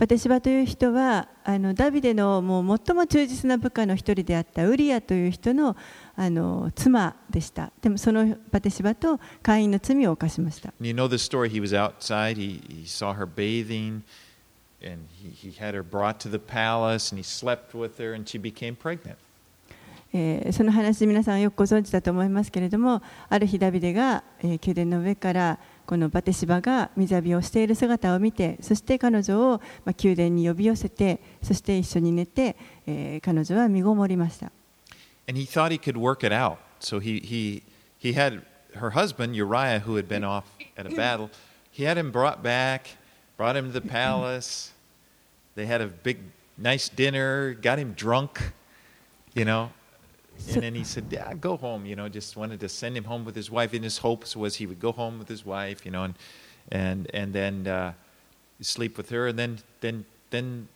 [0.00, 5.76] バテシバという人はあのダビデのもう最も忠実な部下の一人であったウリアという人の
[6.16, 7.70] あの妻でした。
[7.82, 10.72] でもそのバテシバと会員の罪を犯しました。
[10.80, 11.50] You know the story.
[11.50, 14.00] He was outside, he, he saw her bathing,
[14.82, 18.26] and he, he had her brought to the palace, and he slept with her, and
[18.26, 19.16] she became pregnant.
[20.14, 25.58] えーその話皆さんよくご存知だと思いますけれどもある日ダビデが、えー宮殿の上から
[25.90, 32.54] このバテシバが水浴びをしている姿を見てそして彼女を、まあ、宮殿に呼び寄せてそして一緒に寝て、
[32.86, 34.52] えー彼女は身ごもりました
[35.26, 36.58] And he thought he could work it out.
[36.78, 37.62] So he, he,
[37.98, 38.42] he had
[38.76, 40.44] her husband, Uriah, who had been off
[40.78, 41.28] at a battle,
[41.72, 42.86] he had him brought back,
[43.36, 44.72] brought him to the palace.
[45.56, 46.18] They had a big,
[46.56, 48.40] nice dinner, got him drunk,
[49.34, 49.70] you know.
[50.48, 53.24] And then he said, yeah, go home, you know, just wanted to send him home
[53.24, 53.72] with his wife.
[53.74, 56.14] And his hopes was he would go home with his wife, you know, and,
[56.70, 57.92] and, and then uh,
[58.60, 59.28] sleep with her.
[59.28, 60.68] And then, then, then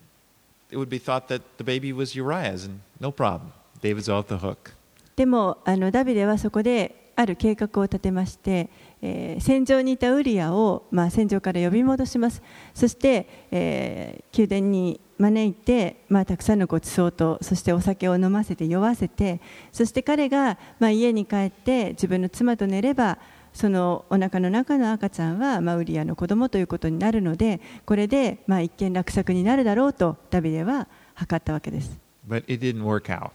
[0.70, 3.52] it would be thought that the baby was Uriah's, and no problem.
[3.80, 4.72] David's off the hook.
[5.16, 8.68] でもあのダビデはそこである計画を立てまして、
[9.00, 12.42] えー戦場にいたウリアを、まあ、戦場から呼び戻します
[12.74, 19.40] そして、えー宮殿に招いて、まあ、たくさんのご馳走とそしてお酒を飲ませて酔わせて
[19.72, 23.18] そして彼が、まあ、家に帰って自分の妻と寝れば
[23.52, 31.96] そのお腹の中の赤ちゃんは、まあ、ウリアの子供ということになるのでこれで、まあ、一見落着になるだろうとダビデは測ったわけです
[32.28, 33.30] But it didn't work out.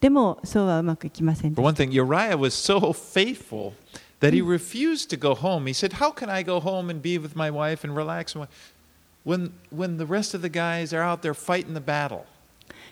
[0.00, 3.72] でもそうはうまくいきませんでした one thing, Uriah was so faithful
[4.20, 5.66] that he refused to go home.
[5.66, 8.36] He said, How can I go home and be with my wife and relax?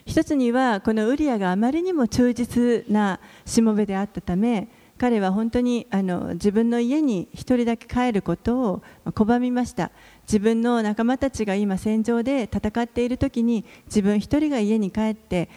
[0.05, 4.67] 一つにはこのウリアがあまりにも忠実なしもべであったため
[4.97, 5.87] 彼は本当に
[6.33, 9.91] 自分の家に一人だけ帰ることを拒みました。
[10.23, 15.49] 自分の仲間たちが今戦場で戦っている時に自分一人が家に帰って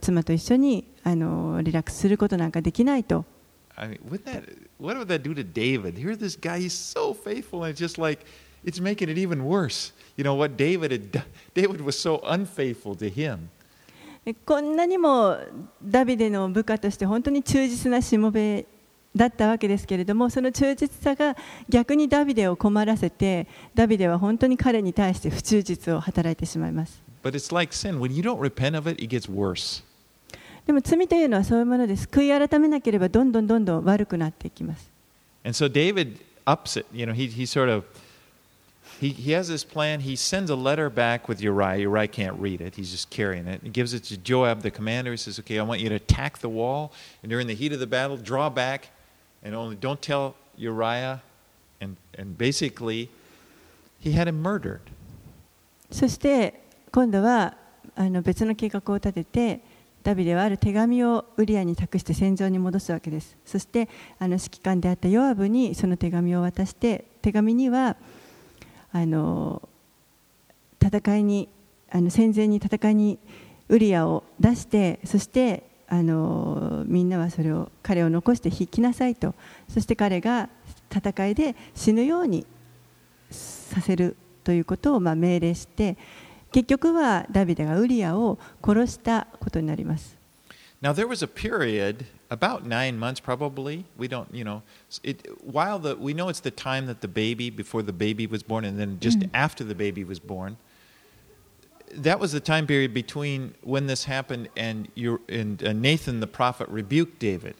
[0.00, 1.12] 妻と一緒にリ
[1.70, 3.26] ラックスすることなんかできないと。
[3.76, 4.00] I mean,
[8.64, 9.92] It's making it even worse.
[14.46, 15.36] こんなにも
[15.82, 18.64] ダビデの部下として本当に忠実なしもべ
[19.14, 21.36] だったわけですけれどもその忠実さが
[21.68, 27.02] 逆にダビデを困らせてダビデは本当に彼に対して不忠実を働いてしまいます。
[30.66, 32.08] でも罪というのはそういうものです。
[32.10, 34.90] 悔い改めなければどんどんどんどん悪くなっていきます。
[39.03, 40.01] he, he has this plan.
[40.01, 41.77] He sends a letter back with Uriah.
[41.77, 42.75] Uriah can't read it.
[42.75, 43.61] He's just carrying it.
[43.63, 45.11] He gives it to Joab, the commander.
[45.11, 46.91] He says, "Okay, I want you to attack the wall,
[47.23, 48.89] and during the heat of the battle, draw back,
[49.43, 51.21] and only don't tell Uriah."
[51.81, 53.09] And and basically,
[53.99, 54.81] he had him murdered.
[55.91, 56.61] そして
[56.91, 57.55] 今度は
[57.95, 59.61] あの別の計画を立てて
[60.03, 67.97] ダビデはある手紙をウリアに託して戦場に戻すわけですそしてあの指揮官であったヨアブにその手紙を渡して手紙には
[68.94, 69.68] あの
[70.80, 71.48] 戦いに
[71.90, 73.18] あの戦前に戦いに
[73.68, 79.34] ウリアを出してそしてあのみんなはそれを彼を残して引きなさいと
[79.68, 80.48] そして彼が
[80.94, 82.46] 戦いで死ぬように
[83.32, 85.96] させるということをまあ命令して
[86.52, 90.16] 結局はダビデがウリアを殺したことになります。
[90.80, 93.85] Now there was a period, about nine months probably.
[93.97, 94.61] We don't, you know,
[95.03, 98.43] it, while the we know it's the time that the baby before the baby was
[98.43, 100.57] born, and then just after the baby was born.
[101.91, 106.27] That was the time period between when this happened and you and uh, Nathan the
[106.27, 107.55] prophet rebuked David.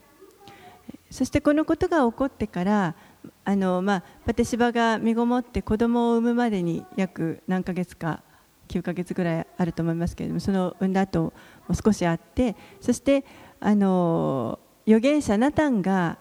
[1.11, 2.95] そしてこのことが起こってから
[3.43, 8.21] あの、まあ、バテシバが身ごもって子供を産むまでに約何ヶ月か
[8.67, 11.33] 9ヶ月ぐらいあると思いますけれどもその産んだ後
[11.67, 13.25] も少しあってそして
[13.59, 16.18] あの 預言者ナタンが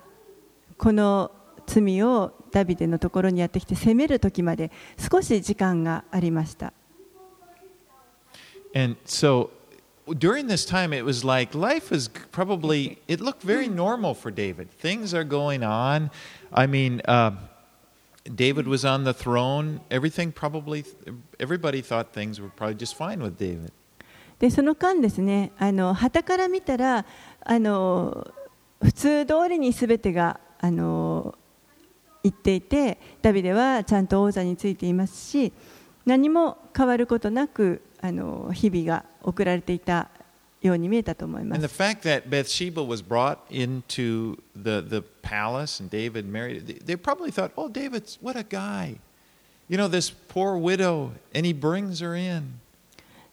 [0.78, 1.32] この
[1.66, 6.74] 罪をダビデのところにやってきて責める時まで少し時間がありました。
[8.76, 9.50] And so
[10.08, 14.70] during this time, it was like life was probably, it looked very normal for David.
[14.70, 16.10] Things are going on.
[16.52, 17.32] I mean, uh,
[18.26, 19.82] David was on the throne.
[19.90, 20.86] Everything probably,
[21.40, 23.72] everybody thought things were probably just fine with David.
[24.40, 27.06] でその間ですねあの旗から見たら
[27.46, 28.28] あの
[28.82, 31.36] 普通通りに全てがあの
[32.24, 35.52] 言っていてダビデはちゃんと王座についていますし
[36.06, 40.10] 何も変わることなくあの日々が送られていた
[40.62, 41.78] ように見えたと思いま And the す。
[41.82, 47.52] fact that Bathsheba was brought into the, the palace and David married, they, they probably thought,
[47.58, 48.96] oh, David's, what a guy.
[49.70, 52.60] You know, this poor widow, and he brings her in.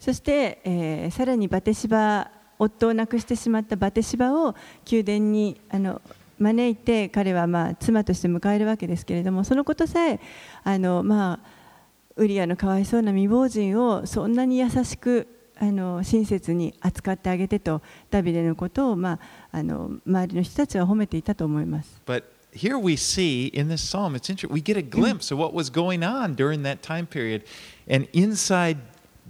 [0.00, 2.30] そして、えーさらにバテシバ
[2.60, 4.54] 夫を亡くしてしまったバテシバを
[4.90, 6.00] 宮殿にあの
[6.38, 10.20] 招いて彼はまあ妻として迎えるわけですけれどもそのことさえ
[10.62, 11.48] あの、まあ、
[12.16, 15.26] ウリアのかわいそうな未亡人をそんなに優しく
[15.58, 22.00] あの親切に扱ってあげてとダビデのことを、まあ、あの周りの人たちは褒めていたと思います。
[22.06, 24.52] But here we see in this psalm, it's interesting.
[24.52, 27.42] We get a glimpse of what was going on during that time period.
[27.86, 28.78] And inside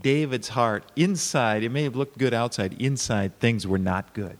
[0.03, 4.37] David's heart, inside, it may have looked good outside, inside, things were not good.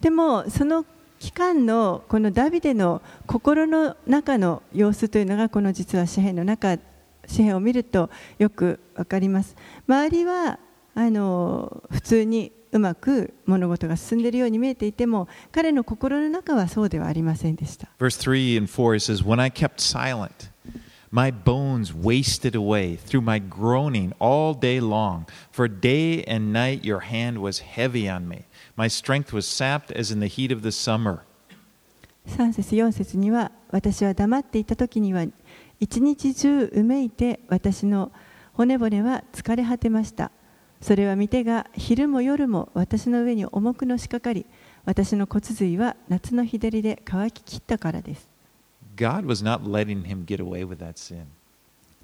[0.00, 0.84] でもその
[1.18, 6.78] 期間のこのダビデの心の中の様子というのがこの実は詩篇の中
[7.26, 9.56] 詩篇を見るとよくわかります
[9.88, 10.58] 周りは
[10.94, 20.50] あの普通にうまく物事が進んでいるように見えていても彼の心の中はそうではありませんでした Verse 3 and 4 it says, When I kept silent,
[21.16, 25.24] my bones wasted away through my groaning all day long.
[25.50, 28.44] For day and night your hand was heavy on me.
[28.76, 31.24] My strength was sapped as in the heat of the summer.
[32.28, 35.24] 3節4節には私は黙っていた時には
[35.80, 38.12] 一日中うめいて私の
[38.52, 40.32] 骨骨は疲れ果てました
[40.80, 44.44] それは見てが昼も夜も私の上に重くのしかかり
[44.84, 48.35] 私の骨髄は夏の日照りで乾ききったからです
[48.96, 51.26] God was not letting him get away with that sin.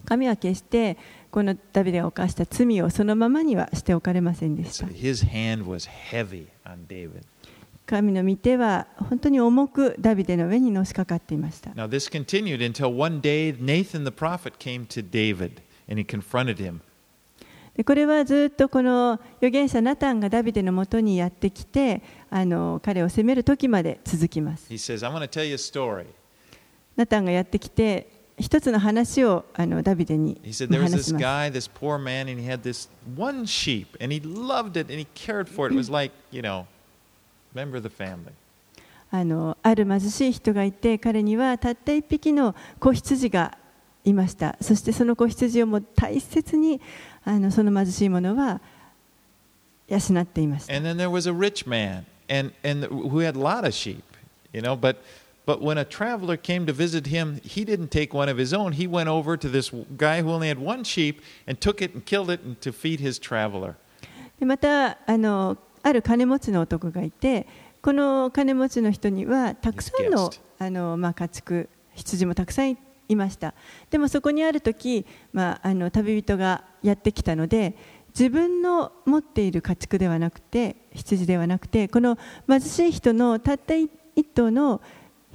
[0.05, 0.97] 神は決して
[1.31, 7.23] このダビデが犯した罪をそのままにはしておかれませんでした his hand was heavy on David.
[7.87, 16.05] 神の御手は本当に重くダビデの上にのしかかっていました Now, this continued until one day Nathan the prophet came to David and he
[16.05, 16.81] confronted him.
[17.77, 26.07] でこれはずっとこの預言者ナタンがダビデのもとにやってきてあの彼を責める時まで続きます He says, I'm going to tell you a story.
[26.97, 30.41] ナタンがやってきて、一つの話をあのダビデに
[30.79, 31.13] 話。
[39.11, 43.59] あ,のある貧しい人がいて彼にはたった一匹の子羊が
[44.05, 46.81] いましたそしてその子羊をも大切に
[47.25, 48.61] あのその貧しいもは
[49.87, 50.67] 養っていまし。
[55.45, 58.73] But when a traveler came to visit him, he didn't take one of his own.
[58.73, 62.05] He went over to this guy who only had one sheep and took it and
[62.05, 63.75] killed it and to feed his traveler.
[64.39, 67.47] でまたあのある金持ちの男がいて
[67.81, 72.79] この金持ちの人にはたくさんの.あの、まあ、家畜羊もたくさんい
[73.09, 73.55] いました
[73.91, 77.77] でもそこにある時、まあ、あの旅人がやってきたので
[78.11, 82.17] 自分の持っている家畜ではなくて羊ではなくてこの
[82.49, 84.81] 貧しい人のたった一一頭の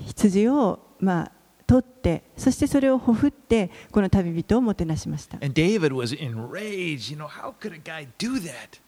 [0.06, 1.32] 羊を、まあ、
[1.66, 7.12] 取ってそしてそれをほふってこの旅人をもてなしました And David was enraged.
[7.12, 8.80] You know, how could a guy do that?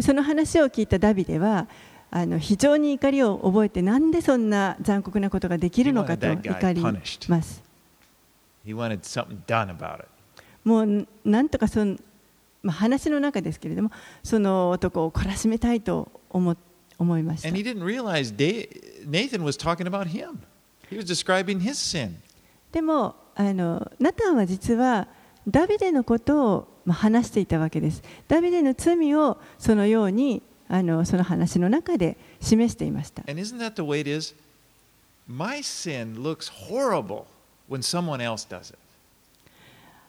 [0.00, 1.68] その話を聞いたダビデは
[2.10, 7.62] あの非常に怒りを覚えてなんでそんな残酷なことができるのかと怒ります。
[8.64, 10.06] He wanted something done about it.
[10.64, 11.96] もうなんとかその、
[12.62, 13.90] まあ、話の中ですけれども
[14.24, 16.52] その男を懲らしめたいと思
[16.98, 17.48] 思いました。
[22.72, 25.08] でも、ナタンは実は
[25.46, 28.02] ダビデのことを話していたわけです。
[28.28, 33.22] ダビデの罪をそのようにあのその話の中で示していました。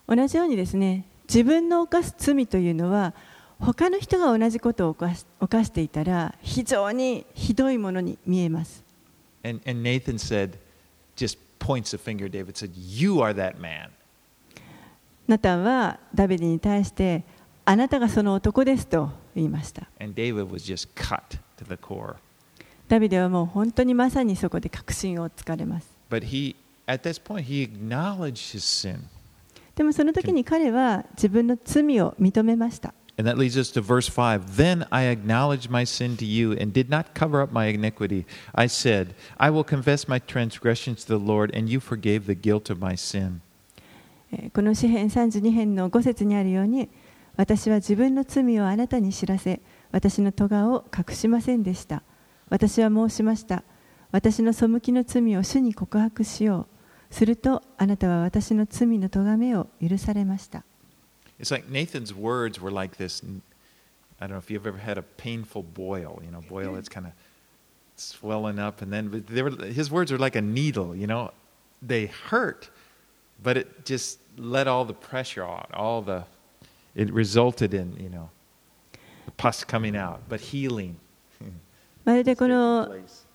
[0.07, 3.13] 同じようにですね、自分の犯す罪というのは、
[3.59, 4.95] 他の人が同じことを
[5.39, 8.83] 犯していたら非常にひどいものに見えます
[9.43, 10.57] And, and Nathan said,
[11.15, 13.89] just points a finger David, said, You are that man.
[15.27, 17.23] ナタンはダビデに対して
[17.65, 22.15] あなたがその男ですと言いました And David was just cut to the core.
[22.87, 26.55] ダビデはもう本当にまさにそこで確信をつかれます But he,
[26.87, 28.99] at this point, he acknowledged his sin.
[29.75, 34.57] でもその時に彼は自分の罪を認めました And that leads us to verse 5.
[34.57, 38.25] Then I acknowledged my sin to you and did not cover up my iniquity.
[38.53, 42.69] I said, I will confess my transgressions to the Lord, and you forgave the guilt
[42.69, 43.41] of my sin.
[44.31, 46.89] えこの詩編32編の5節にあるように
[47.37, 49.61] 私は自分の罪をあなたに知らせ
[49.91, 52.03] 私の咎を隠しませんでした
[52.49, 53.63] 私は申しました
[54.11, 56.67] 私の背きの罪を主に告白しよ
[57.11, 60.65] うするとあなたは私の罪の咎めを許されました
[61.38, 63.22] It's like Nathan's words were like this.
[64.20, 67.06] I don't know if you've ever had a painful boil, you know, boil that's kind
[67.06, 67.12] of
[67.96, 71.32] swelling up, and then but they were, his words are like a needle, you know,
[71.80, 72.70] they hurt,
[73.42, 76.24] but it just let all the pressure out, all the,
[76.94, 78.30] it resulted in, you know,
[79.24, 80.96] the pus coming out, but healing.
[82.04, 82.88] まるでこの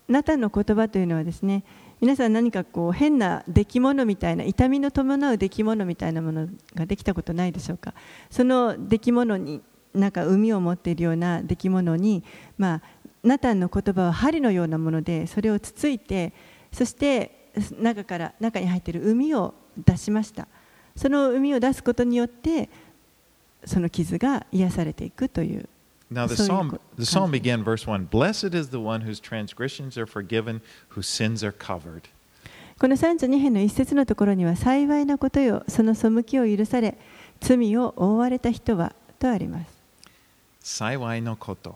[0.10, 1.64] ナタンの言葉というのはですね
[2.03, 7.95] 皆さん何かこう変な出来物みたいな痛みの伴う出来物みたいなものができたことないでしょうか？
[8.29, 9.63] その出来物に
[9.95, 12.25] なんか海を持っているような出来物に、
[12.59, 12.83] まあ、
[13.23, 16.33] ナタンの言葉は針のようなものでそれをつついて
[16.73, 20.49] そして中から中に入っている海を出しました。
[20.97, 22.69] その海を出すことによって
[23.65, 25.69] その傷が癒されていくという
[26.12, 28.08] Now the そういう psalm こ the 感 psalm じ began verse one.
[28.10, 30.62] Blessed is the one whose transgressions are forgiven,
[30.96, 32.04] whose sins are covered.
[32.80, 36.96] この32編の一節のところには幸いなことよその背きを許され
[37.40, 39.78] 罪を覆われた人はとあります
[40.84, 41.76] Saiwai no koto.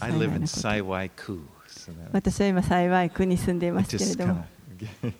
[0.00, 1.40] I live in Saiwai ku.
[1.68, 4.44] So that, 私は今幸い国に住んでいま it すけれ just ども
[5.02, 5.12] kinda-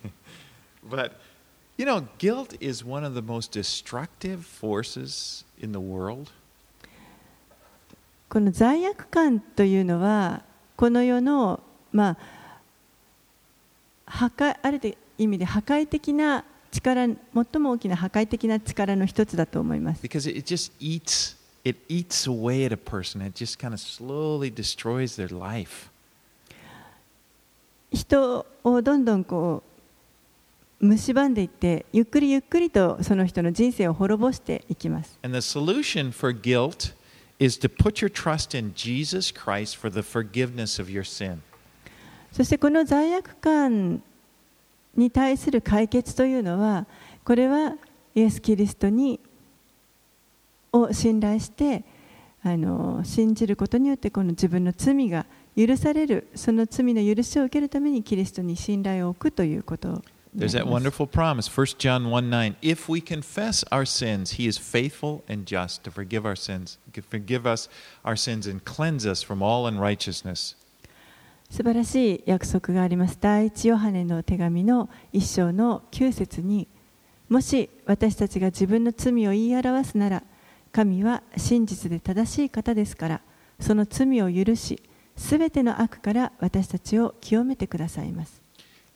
[0.87, 1.11] but
[1.77, 6.31] you know, guilt is one of the most destructive forces in the world.
[8.36, 10.42] この罪悪感というのは
[10.76, 11.58] この世の
[11.90, 12.60] まあ
[14.04, 17.16] 破壊ある意味で破壊的な力最
[17.58, 24.52] も大きな破壊的な力の一つだと思います because it just eats it eats away at a person it just kind of slowly
[24.52, 25.88] destroys their life
[27.90, 29.62] 人をどんどんこ
[30.82, 36.94] う蝕んでいってゆっくりゆっくりとその人の人生を滅ぼしていきます and the solution for guilt
[37.38, 41.38] is to put your trust in jesus christ for the forgiveness of your sin.
[42.32, 44.02] そしてこの罪悪感
[44.94, 46.86] に対する解決というのは
[47.24, 47.76] これは
[48.14, 49.20] イエス・キリストに
[50.72, 51.84] を信頼して
[52.42, 55.26] あの信じることによってこの自分の罪が
[55.56, 59.90] 許されるその罪の許しを受けるためにキリストに信頼を置くということ。
[59.90, 64.46] で there's あ that wonderful promise 1 john 1 9 if we confess our sins he
[64.46, 66.78] is faithful and just to forgive our sins
[67.08, 67.68] forgive us
[68.04, 70.56] our sins and cleanse us from all unrighteousness
[71.48, 76.68] 素晴らしい約束があります第一ヨハネの手紙の一章の9節に
[77.28, 80.22] もし私たちが自分の罪を言い表すなら
[80.72, 83.20] 神は真実で正しい方ですから
[83.60, 84.82] その罪を許し
[85.16, 88.45] すべての悪から私たちを清めてくださいます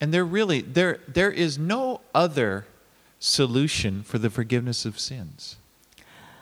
[0.02, 2.66] And there really there there is no other
[3.20, 5.58] solution for the forgiveness of sins.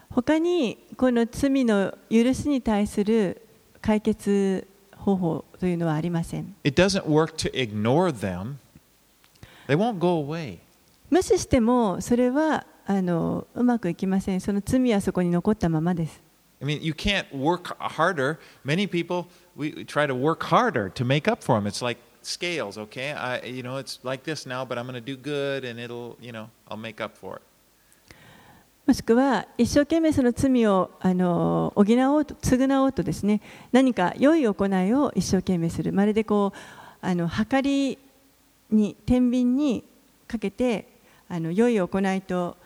[0.09, 3.41] 他にこの罪の許しに対する
[3.81, 8.55] 解決方法というのはありません It doesn't work to ignore them.
[9.67, 10.59] They won't go away.
[11.09, 16.21] 無視してもそれはあのうまくいきませんその罪はそこに残ったままです
[16.61, 18.37] I mean, you can't work harder.
[18.63, 21.67] Many people we we try to work harder to make up for them.
[21.67, 23.12] It's like scales, okay?
[23.12, 26.16] I you know, it's like this now, but I'm going to do good and it'll,
[26.20, 27.42] you know, I'll make up for it.
[28.86, 36.58] もしくは一生懸命その罪をあの補おうと償おうとですね何か良い行いを一生懸命するまるでこう
[37.02, 37.98] あの計り
[38.70, 39.84] に天秤に
[40.26, 40.88] かけて
[41.28, 42.56] あの良い行いと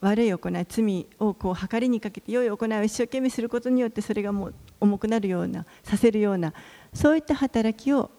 [0.00, 6.52] 悪い行い罪をこう計りにかけて良い行いを一生懸命することによってそれがもう重くなるようなさせるような
[6.92, 8.10] そういった働きを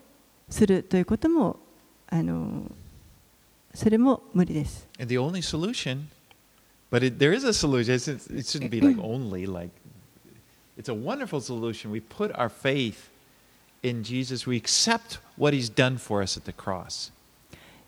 [0.49, 1.59] するということも
[2.07, 2.63] あの
[3.73, 4.87] それも無理です。
[4.99, 6.05] And the only solution,
[6.91, 7.93] but it, there is a solution.
[7.95, 9.71] It's, it's- it shouldn't be like only like.
[10.77, 11.91] It's a wonderful solution.
[11.91, 13.09] We put our faith
[13.83, 14.47] in Jesus.
[14.47, 17.11] We accept what He's done for us at the cross.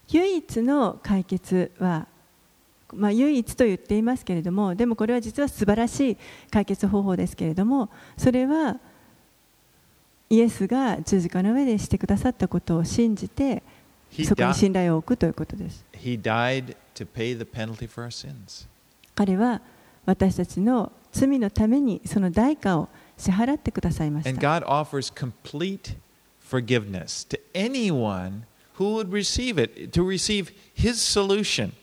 [0.09, 2.07] 唯一の解決は、
[2.93, 6.17] まあ、唯一と言っていますけれどもでもこれは実は素晴らしい
[6.49, 8.79] 解決方法ですけれどもそれは
[10.30, 13.63] イエスが十字架の上でしてくださったことを信じて
[14.25, 15.86] そこに信頼を置くということです.
[19.15, 19.61] 彼は
[20.05, 25.97] 私たちの罪のためにその代価を支払ってくださいまし And た God offers complete
[26.39, 28.43] forgiveness to anyone
[28.78, 31.73] who would receive it, to receive His solution.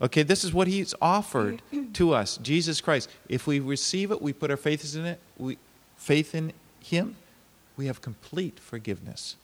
[0.00, 1.62] Okay, this is what He's offered
[1.94, 3.08] to us, Jesus Christ.
[3.28, 5.58] If we receive it, we put our faith in it, we
[5.96, 7.16] faith in Him,
[7.78, 9.36] we have complete forgiveness.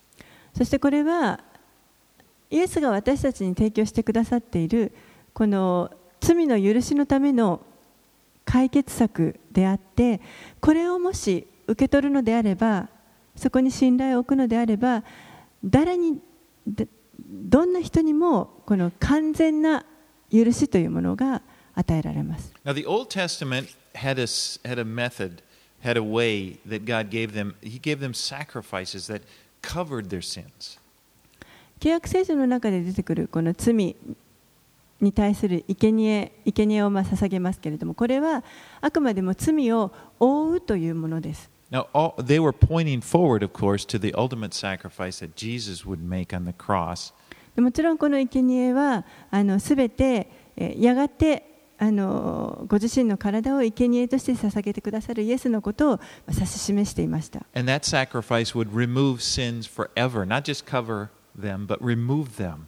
[0.57, 1.41] そしてこれは
[2.51, 4.93] イエスが私たちに提供してくださっている
[5.33, 7.64] この罪の許しのための
[8.45, 10.20] 解決策であって
[10.61, 12.89] これをもし受け取るのであれば
[13.37, 15.05] そこに信頼を置くのであれば
[15.64, 16.20] 誰に
[16.66, 16.89] で
[17.20, 19.85] どんな人にもこの完全な
[20.33, 21.43] 許しというものが
[21.74, 22.53] 与えられます。
[22.64, 25.43] Now, the Old Testament had a, s- had a method,
[25.83, 27.55] had a way that God gave them.
[27.62, 29.22] He gave them sacrifices that
[29.62, 30.78] covered their sins.
[31.81, 33.97] 契約聖書の中で出てくるこの罪
[35.01, 38.45] に対する生贄生贄をまあ捧げますけれどもこれは
[38.83, 41.51] あくまでも罪を覆うというものです。
[41.70, 46.37] Now, all, they were pointing forward, of course, to the ultimate sacrifice that Jesus would make
[46.37, 47.14] on the cross.
[47.55, 51.50] でもちろんこの生贄はあの全てえーやがて
[51.83, 57.47] あのご自身の体を生贄として捧げてくださるイエスのことをまあ指し示していました。
[57.55, 62.66] And that sacrifice would remove sins forever, not just cover them, but remove them.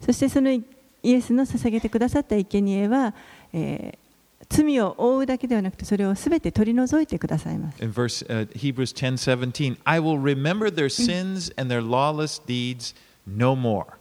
[0.00, 0.64] そしてそのイ
[1.02, 3.14] エスの捧げてくださった生贄は、
[3.52, 4.08] えー
[4.48, 7.84] 罪を負うだけではなくてそれをすべて取り除いてくださいます。
[7.84, 12.94] In verse uh, Hebrews 10:17, I will remember their sins and their lawless deeds
[13.26, 13.97] no more.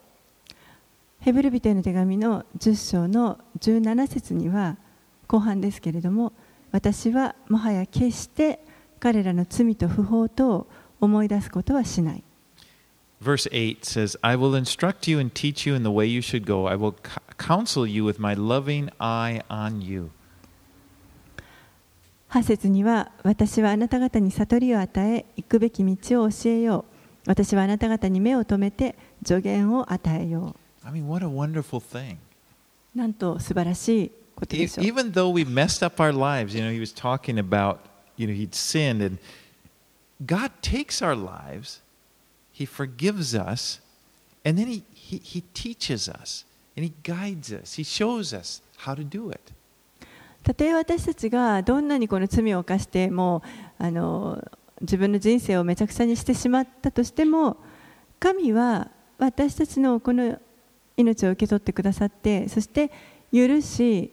[1.27, 4.77] ヘブルビテへの手紙の10章の17節には
[5.27, 6.31] 後半ですけれども
[6.71, 8.61] 私はもはや決して
[9.01, 10.67] 彼らの罪と不法とを
[11.01, 12.23] 思い出すことはしない。
[13.21, 16.69] Verse 8 says, I will instruct you and teach you in the way you should go.
[16.69, 16.95] I will
[17.37, 20.11] counsel you with my loving eye on you.
[22.29, 26.85] 8節には私はあなた方に悟りを与え行くべき道を教えよ
[27.25, 30.55] う私はあなた方に目を留めて助言を与えよ
[30.86, 32.16] I mean, what a wonderful thing.
[32.94, 37.36] うなんと素晴らしいことで E- しょう Even though we messed up our lives, you know, he was talking
[37.36, 37.78] about,
[38.16, 39.18] you know, he'd sinned, and
[40.24, 41.80] God takes our lives,
[42.52, 43.80] he forgives us,
[44.44, 46.44] and then he, he, he teaches us,
[46.76, 49.52] and he guides us, he shows us how to do it.
[50.42, 53.42] たとえ私たちがどんなにこの罪を犯しても
[53.78, 54.42] あの
[54.80, 57.56] 自分の人生をめちゃくちゃにしてしまったとしても
[58.18, 60.36] 神は私たちのこの
[60.97, 62.91] 命を受け取ってくださってそして
[63.31, 64.11] 許し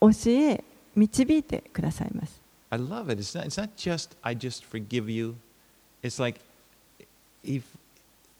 [0.00, 0.62] 教え
[0.94, 3.20] 導いてくださいます I love it.
[3.20, 5.34] It's not, it's not just, I just forgive you.
[6.04, 6.40] It's like,
[7.42, 7.64] if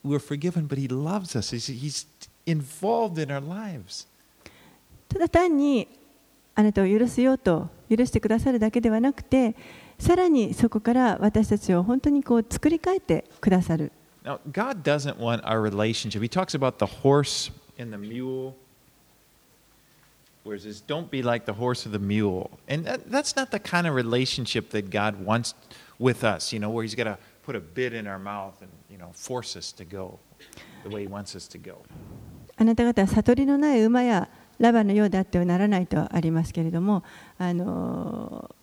[0.04, 1.50] we're forgiven, but he loves us.
[1.50, 2.06] He's, he's
[2.46, 4.06] involved in our lives.
[5.08, 5.88] ただ単に
[6.54, 9.56] あなたを許すよと許してくださるだけではなくて
[9.98, 13.90] さらにそこから私たちを本当にこう作り変えてくださる
[14.23, 16.21] Now, God doesn't want our relationship.
[16.21, 18.55] He talks about the horse and the mule.
[20.43, 22.51] Where it says, don't be like the horse or the mule.
[22.67, 25.55] And that, that's not the kind of relationship that God wants
[25.97, 28.69] with us, you know, where He's got to put a bit in our mouth and,
[28.89, 30.19] you know, force us to go
[30.83, 31.77] the way He wants us to go.
[32.57, 34.29] あなた方は悟りのない馬や
[34.59, 37.03] ラバのようであってはならないとありますけれども、
[37.37, 38.55] あの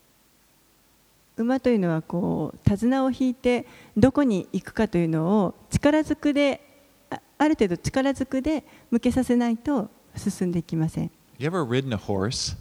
[1.38, 3.66] 馬というのはこう手綱を引いて
[3.96, 6.62] どこに行くかというのを力ずくで
[7.10, 12.58] あある程度力ずくで向けさせないと進んでいきません You ever ridden a horse?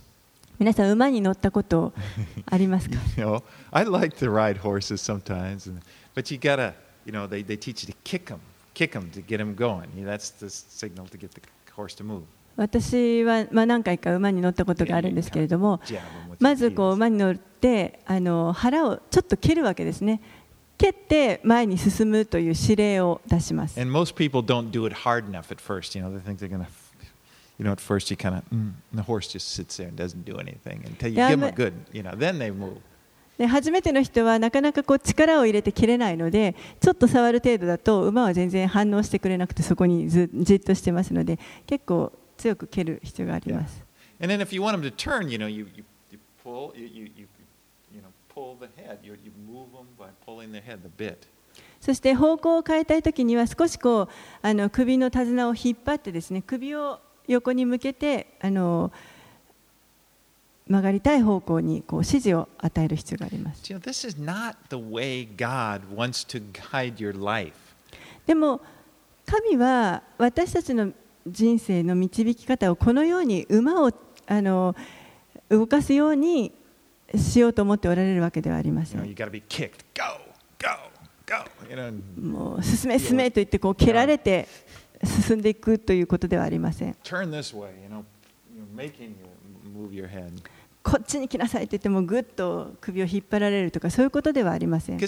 [0.58, 1.92] 皆さん馬に乗ったこと
[2.46, 5.80] ありますか You know, I like to ride horses sometimes, and,
[6.14, 6.72] but you gotta,
[7.04, 8.38] you know, they, they teach you to kick them,
[8.74, 9.88] kick them to get them going.
[9.96, 11.40] You know, that's the signal to get the
[11.74, 12.22] horse to move.
[12.56, 15.78] 私は、まあ、何回か馬に乗ったことがあるんですけれども
[16.40, 17.36] まずこう.馬に乗
[17.66, 20.20] ってあの腹をちょっと蹴るわけですね
[20.78, 25.98] 蹴って前に進むという指令を出します And most people don't do it hard enough at first.
[25.98, 26.68] You know, they think they're gonna,
[27.58, 30.24] you know, at first you kind of, mm, the horse just sits there and doesn't
[30.24, 32.76] do anything until you Yeah, give them a good, you know, then they move.
[33.38, 43.84] で初めての人はなかなかこう力を入れて蹴れないのでちょっと触る程度だと馬は全然反応してくれなくてそこにずじっとしてますので結構強く蹴る必要があります
[44.20, 46.86] And then if you want them to turn, you know, you, you, you pull, you,
[46.86, 47.28] you, you,
[51.80, 54.09] そして方向を変えたいときには少しこう
[54.43, 58.93] あの首の手綱を引っ張ってですね首を横に向けてあの
[60.68, 63.62] 曲がりたい方向にこう指示を与える必要があります.
[68.26, 68.61] でも
[69.24, 70.93] 神は私たちの
[71.26, 73.93] 人生の導き方をこのように馬を
[74.26, 74.74] あの
[75.49, 76.53] 動かすように
[77.14, 79.00] しようと思っておられるわけではありません
[82.20, 84.48] もう進め進めと言ってこう蹴られて
[85.04, 86.96] 進んでいくということではありません。
[90.82, 94.98] こっちに来なさいって言ってもぐっと首を引っ張られるとかそういうことではありません。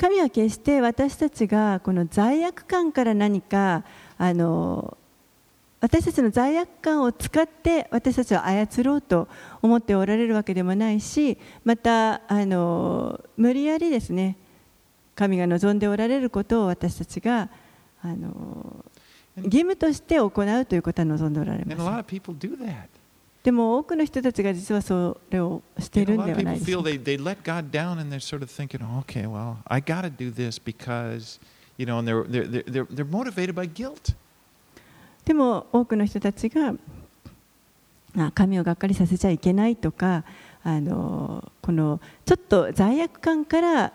[0.00, 3.84] 神は決して私たちがこの罪悪感から何か
[4.16, 4.96] あの
[5.78, 9.28] 私たちの罪悪感を使って私たちを操ろうと
[9.60, 11.36] 思っておられるわけでもないし
[11.66, 14.38] またあの無理やりですね
[15.14, 17.50] 神が望んでおられることを私たちが
[18.02, 18.82] あの
[19.36, 21.76] 義務として行うということは望んでおられます
[23.42, 26.64] でも多くの人たちが実はそれをしているんではないでし。
[35.24, 36.74] でも多くの人たちが
[38.34, 40.24] 神をがっかりさせちゃいけないとか、
[40.62, 43.92] あのこのちょっと罪悪感から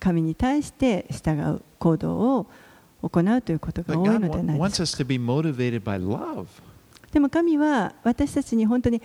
[0.00, 2.46] 神に対して従う行動を
[3.02, 5.02] 行うということが多いのではないでしょうか。
[7.12, 9.02] でも神は私たちに本当に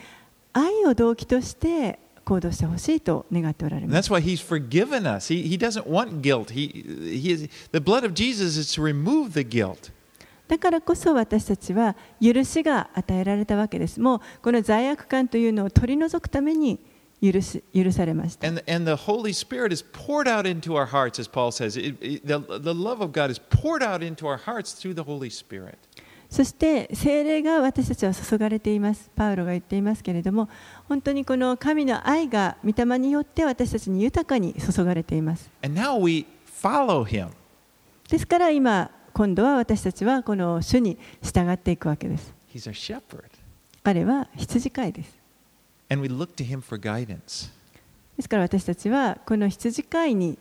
[0.54, 4.12] 愛を動機として行動してほしいと願っておられます。
[4.12, 5.34] that's why He's forgiven us.
[5.34, 6.52] He, he doesn't want guilt.
[6.52, 9.92] He, the blood of Jesus is to remove the guilt.
[10.48, 14.00] だからこそ私たちは許しが与えられたわけです。
[14.00, 16.80] もうこの罪悪感というのを取り除くために
[17.22, 18.48] 許し許されました。
[18.48, 21.78] And, and the Holy Spirit is poured out into our hearts, as Paul says.
[21.78, 25.04] It, it, the, the love of God is poured out into our hearts through the
[25.04, 25.78] Holy Spirit.
[26.30, 29.10] そして聖霊が私たちは注がれています。
[29.16, 30.50] パウロが言っていますけれども、
[30.88, 35.50] 本当にこの神の愛が御霊によって私たちに豊かに注がれています。
[35.64, 36.26] And now we
[36.62, 37.30] follow Him.
[38.10, 42.34] ですから今、今度は私たちはこの主に従っていくわけです。
[42.54, 43.24] He's our shepherd.
[43.84, 45.18] 彼は羊飼いです。
[45.90, 47.50] And we look to Him for guidance.
[48.18, 50.38] ですから私たちはこの羊飼いに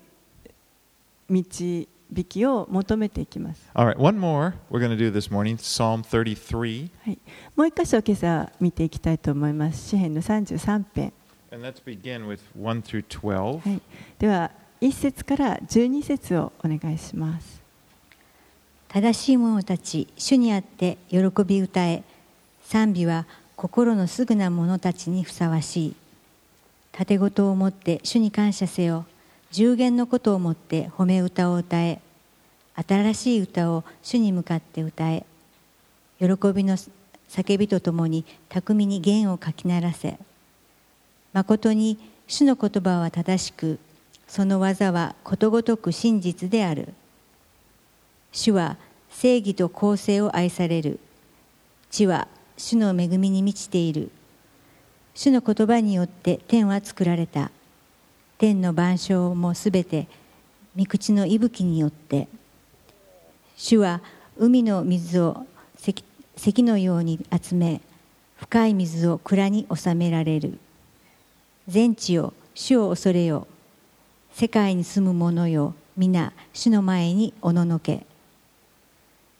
[1.29, 1.89] 導
[2.25, 3.71] きを求めていきます。
[3.75, 6.91] All right, one more we're going to do this morning Psalm 33.
[7.05, 7.19] はい、
[7.55, 9.89] もう一箇所今朝見ていきたいと思います。
[9.89, 11.13] 詩編の33編。
[11.53, 13.69] And let's begin with 1 through 12.
[13.69, 13.83] はい、
[14.19, 14.51] では
[14.81, 17.63] 1節から12節をお願いします。
[18.89, 22.03] 正しい者たち主にあって喜び歌え
[22.63, 23.27] 賛美は
[23.57, 25.97] 心のすぐな者たちにふさわしい
[26.93, 29.07] 盾事を持って主に感謝せよ
[29.57, 32.03] 十言のことをもって褒め歌を歌え。
[32.75, 35.25] 新しい歌を主に向かって歌え。
[36.19, 36.77] 喜びの
[37.31, 40.19] 叫びとともに巧みに弦をかき鳴らせ。
[41.33, 43.79] 誠に主の言葉は正しく
[44.29, 46.93] その技はことごとく真実である。
[48.33, 48.77] 主は
[49.09, 51.01] 正義と公正を愛される。
[51.91, 52.29] 地は
[52.59, 54.11] 主の恵みに満ちている。
[55.15, 57.51] 主の言葉によって天は作られた。
[58.39, 60.09] 天の万象もすべて
[60.77, 62.29] 御口の息吹によって
[63.57, 64.03] 主は
[64.37, 65.47] 海の水を
[65.79, 66.05] 石
[66.37, 67.81] 石のように集め
[68.37, 70.59] 深い水を蔵に収められる。
[71.69, 73.47] 全地よ主を恐れよ。
[74.33, 78.05] 世界に住む者よ皆主の前におののけ。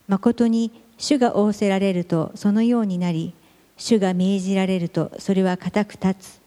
[0.09, 3.35] 誠に主が仰せられるとそのようになり
[3.77, 6.41] 主が命じられるとそれは固く立つ。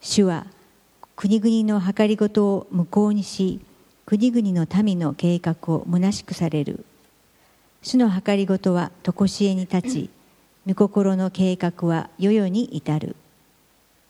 [0.00, 0.46] 主は
[1.22, 3.60] 国々の計りごとを無効にし
[4.06, 6.84] 国々の民の計画を虚しくされる。
[7.80, 10.10] 主の計りごとは常しえに立ち
[10.66, 13.14] 御心の計画は世々に至る。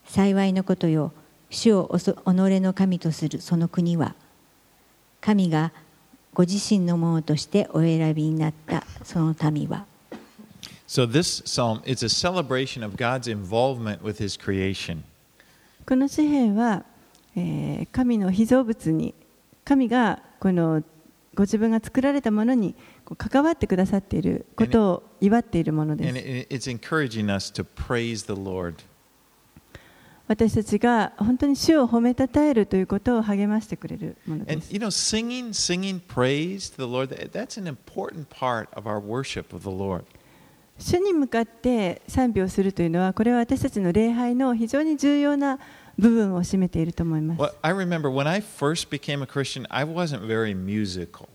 [0.06, 1.12] 幸いのことよ
[1.50, 4.14] 主をおそ己の神とするその国は
[5.20, 5.70] 神が
[6.32, 9.84] ご自身のものとしてお選びになったその民は。
[10.88, 15.00] So this psalm is a celebration of God's involvement with his creation.
[15.84, 16.84] この詩篇は、
[17.36, 19.14] えー、神の被造物に
[19.64, 20.82] 神がこの
[21.34, 22.74] ご自分が作られたものに
[23.16, 26.12] 関わってくださっていることを祝っているものです。
[30.28, 34.72] 私たちが本当に主を褒めたたえるということを励ましてくれるものです。
[40.78, 45.58] 主に向かって賛美をするというのは、これは私たちの礼拝の非常に重要な。
[45.98, 47.40] 部分を占めていると思います。
[47.40, 51.28] Well, I remember when I first became a Christian, I wasn't very musical.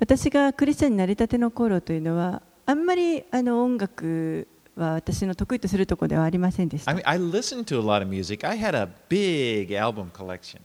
[0.00, 8.46] 私がクリスチャンになりたての頃というのはあんまりあの音楽は私の得意とするところではありませんでし I た mean, I listened to a lot of music.
[8.46, 10.60] I had a big album collection.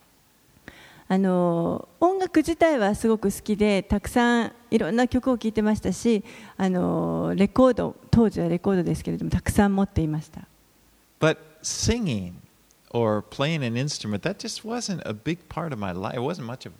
[1.10, 6.24] あの音楽自体はすごく好きでたくさんいろんな曲を聴いてましたし
[6.58, 10.42] あのレコード当時はレコードですけれどもたくさん持っていました
[11.22, 12.34] But singing
[12.91, 16.15] or playing an instrument, that just wasn't a big part of my life.
[16.15, 16.73] It wasn't much of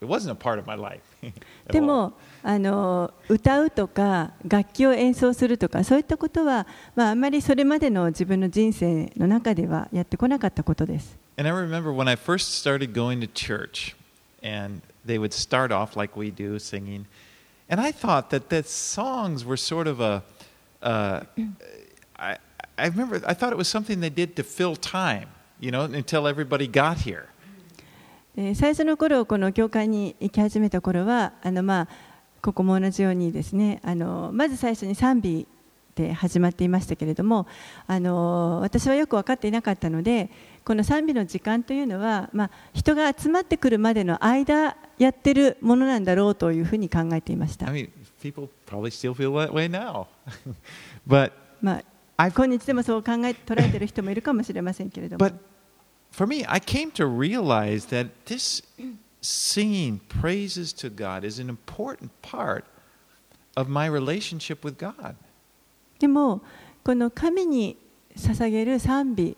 [0.00, 1.00] it wasn't a part of my life.
[1.22, 1.86] at で all.
[1.86, 13.96] もあの歌うとか楽器を演奏するとかそういったことは、まあ、あんまりそれまでの自分の人生の中ではやってこなかったことです And I remember when I first started going to church,
[14.42, 17.06] and they would start off like we do, singing.
[17.68, 20.22] And I thought that the songs were sort of a.
[20.80, 21.22] Uh,
[22.16, 22.36] I,
[22.78, 25.28] I remember I thought it was something they did to fill time,
[25.59, 27.25] You know, until everybody got here.
[28.35, 31.87] で最初の頃この教会に行き始めた頃はあのまあ
[32.41, 35.47] ここも同じようにですねあのまず最初に賛美
[35.95, 37.47] で始まっていましたけれども
[37.87, 40.29] あの私はよく分かっていなかったので
[40.63, 47.73] この賛美の時間というのは、まあ、人が集まってくるまでの間やってるものなんだろうというふうに考えていました I。
[47.73, 47.89] mean,
[48.21, 50.05] people probably still feel that way now.
[51.07, 51.31] but
[51.61, 51.83] まあ、
[52.27, 53.13] 今日でもそう考え
[53.45, 55.35] 捉えている人もいるかもしれませんけれども But
[56.11, 58.63] for me, I came to realize that this
[59.21, 62.65] singing praises to God is an important part
[63.55, 65.15] of my relationship with God.
[65.99, 66.41] でも
[66.83, 67.77] この神に
[68.15, 69.37] 捧げる賛美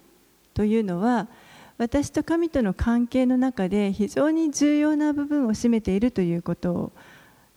[0.53, 1.27] というのは
[1.77, 6.91] 私と神との関係の中で非常に重要な部分を占めているということ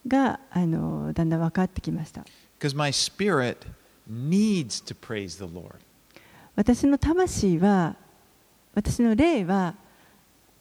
[0.06, 2.24] があのだんだん分かってきました。
[2.58, 3.56] Because my spirit
[4.10, 4.84] needs
[6.56, 7.96] 私の魂は
[8.74, 9.74] 私の霊は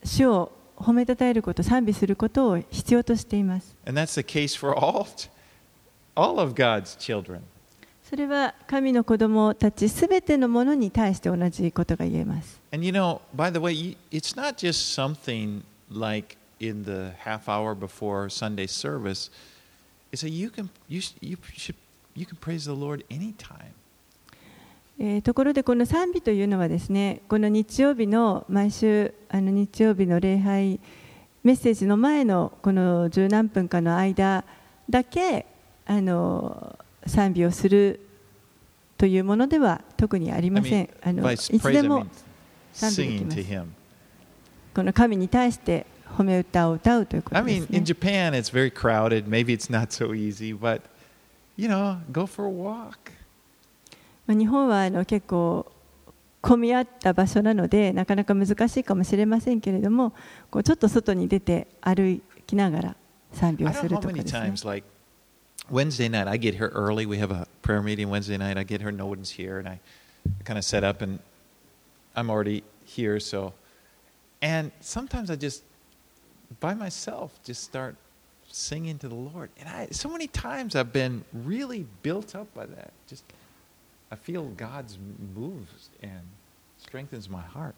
[0.04, 3.76] 主を褒めたたえること賛美することを必要としています。
[8.08, 9.54] それは神の子供もます。
[9.54, 12.60] それは神の子供たちすべてのものに対して同じことが言えます。
[22.14, 23.72] You can praise the Lord anytime.
[24.98, 30.78] えーところでこの賛美というのはですねこの日曜日の毎週あの日曜日の礼拝
[31.42, 34.44] メッセージの前のこの十何分かの間
[34.88, 35.46] だけ
[35.84, 38.00] あの賛美をする
[38.96, 40.88] というものでは特にあり I ませ mean, ん。
[41.02, 42.06] あのいつで I も mean
[42.72, 43.68] 賛美できます.
[44.74, 45.86] この神に対して
[46.16, 47.84] 褒め歌を歌うというこ I とで mean, すね in。
[47.84, 49.26] Japan, it's very crowded.
[49.28, 50.82] Maybe it's not so easy, but
[51.57, 53.11] you know, go for a walk.
[54.27, 55.71] まあ日本はあの結構
[56.41, 60.13] 混み合った場所なのでなかなか難しいかもしれませんけれども
[60.49, 62.95] こうちょっと外に出て歩きながら
[63.33, 64.87] 賛美 I を don't す know る how とか many ですね times, like
[65.71, 67.05] Wednesday night, I get here early.
[67.05, 68.57] We have a prayer meeting Wednesday night.
[68.57, 69.79] I get here, no one's here, and I
[70.43, 71.19] kind of set up, and
[72.15, 73.19] I'm already here.
[73.19, 73.53] So,
[74.41, 75.63] and sometimes I just
[76.59, 77.95] by myself just start
[78.54, 82.66] singing to the Lord, and I so many times I've been really built up by
[82.66, 82.92] that.
[83.08, 83.24] Just
[84.10, 84.96] I feel God's
[85.34, 86.22] moves and
[86.78, 87.74] strengthens my heart.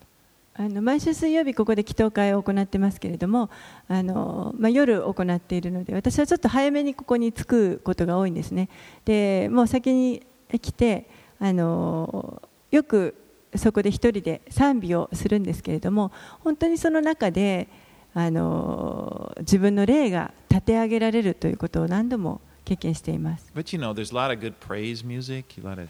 [0.58, 3.50] あの毎週水曜日ここで祈祷会を行ってますけれども
[3.88, 8.70] あの、まあ、夜行っているので私はちょっと早めにここに着くことが多いんですね
[9.04, 10.22] でもう先に
[10.58, 13.14] 来てあのよく
[13.54, 16.10] そこで一人で賛美をするんですけれども
[16.40, 17.68] 本当にその中で
[18.14, 20.32] あの自分の霊が
[20.66, 25.88] て上げられるということを何度も経験しています But you know, there's a lot of good praise music, a lot of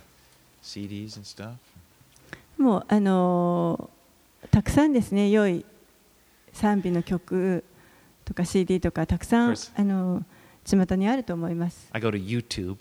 [0.62, 1.54] CDs and stuff.
[2.58, 3.90] もうあの
[4.50, 5.64] たくさんですね良い
[6.52, 7.64] 賛美の曲
[8.24, 10.24] とか CD とかたくさん.あの
[10.64, 11.88] 巷にあると思います。
[11.92, 12.76] I go to YouTube.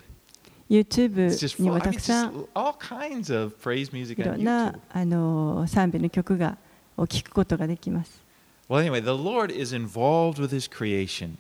[0.70, 2.38] YouTube に I たくさんい
[4.24, 6.58] ろんな.あの賛美の曲が
[6.98, 8.24] を聞くことができます。
[8.68, 11.36] Well, anyway, the Lord is involved with His creation.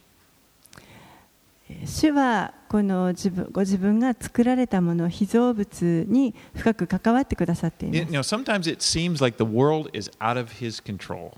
[1.85, 11.31] 主はこの自分ご自分が作られたもの被造物に深く関わってくださっています know, sometimes it seems like the world is out of His control.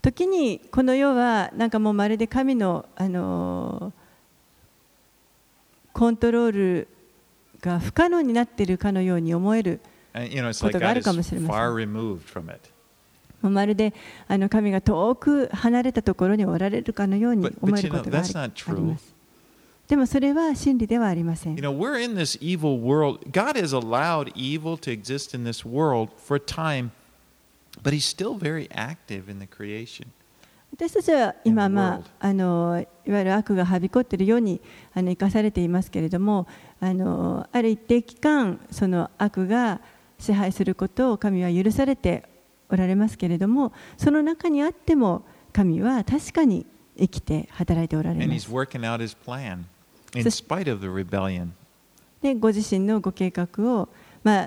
[0.00, 3.92] 時にこの世はなんかもうまるで神のあの
[5.92, 6.88] コントロール
[7.60, 9.80] が不可能になっているかのように思える
[10.60, 11.54] ことがあるかもしれませ
[13.42, 13.52] ん。
[13.52, 13.92] まるで
[14.28, 19.17] あの神が遠く離れたところにおられるかのように思えることがあ.ります。
[19.88, 21.56] でもそれは真理ではありません。
[30.72, 34.60] 私たちは今、まあ、あのいわゆる悪がはびこっているように
[34.92, 36.46] あの生かされていますけれども、
[36.80, 39.80] あ,のある一定期間、その悪が
[40.18, 42.24] 支配することを神は許されて
[42.68, 45.24] おられますけれども、その中にあっても
[45.54, 46.66] 神は確かに
[46.98, 48.48] 生きて働いておられます。
[52.22, 53.88] でご自身のご計画を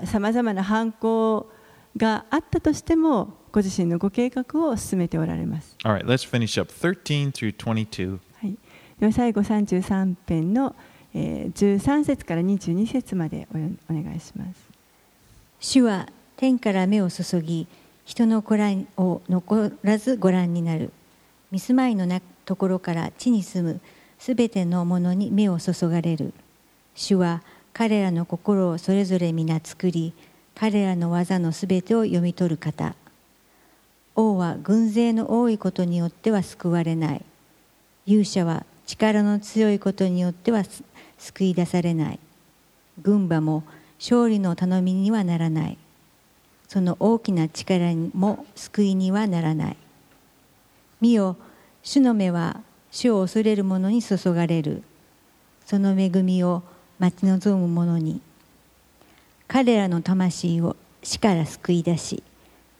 [0.05, 1.49] さまざ、まな反抗
[1.97, 5.75] があったとしてもご自身のご計画を進めておられます。
[5.83, 8.19] All right, let's finish up 13 through 22.
[8.41, 8.57] はい、
[8.99, 10.75] では最後33編の、
[11.13, 14.53] えー13節から22節までおよお願いします。
[15.59, 16.07] 主は
[16.37, 17.67] 天から目を注ぎ
[18.05, 20.91] 人の子らを残らずご覧になる
[21.51, 23.81] 見住まいのなところから地に住む
[24.21, 26.31] すべてのものに目を注がれる。
[26.93, 27.41] 主は
[27.73, 30.13] 彼らの心をそれぞれ皆作り
[30.53, 32.93] 彼らの技のすべてを読み取る方。
[34.15, 37.25] 王は軍勢の多いことによっては救われない。
[38.05, 40.65] 勇者は力の強いことによっては
[41.17, 42.19] 救い出されない。
[43.01, 43.63] 軍馬も
[43.97, 45.79] 勝利の頼みにはならない。
[46.67, 49.77] その大きな力も救いにはならない。
[51.01, 51.37] 見よ
[51.81, 52.61] 主の目は
[52.91, 54.83] 主を恐れる者に注がれる。
[55.65, 56.63] その恵みを
[56.99, 58.21] 待ち望む者に。
[59.47, 62.23] 彼らの魂を死から救い出し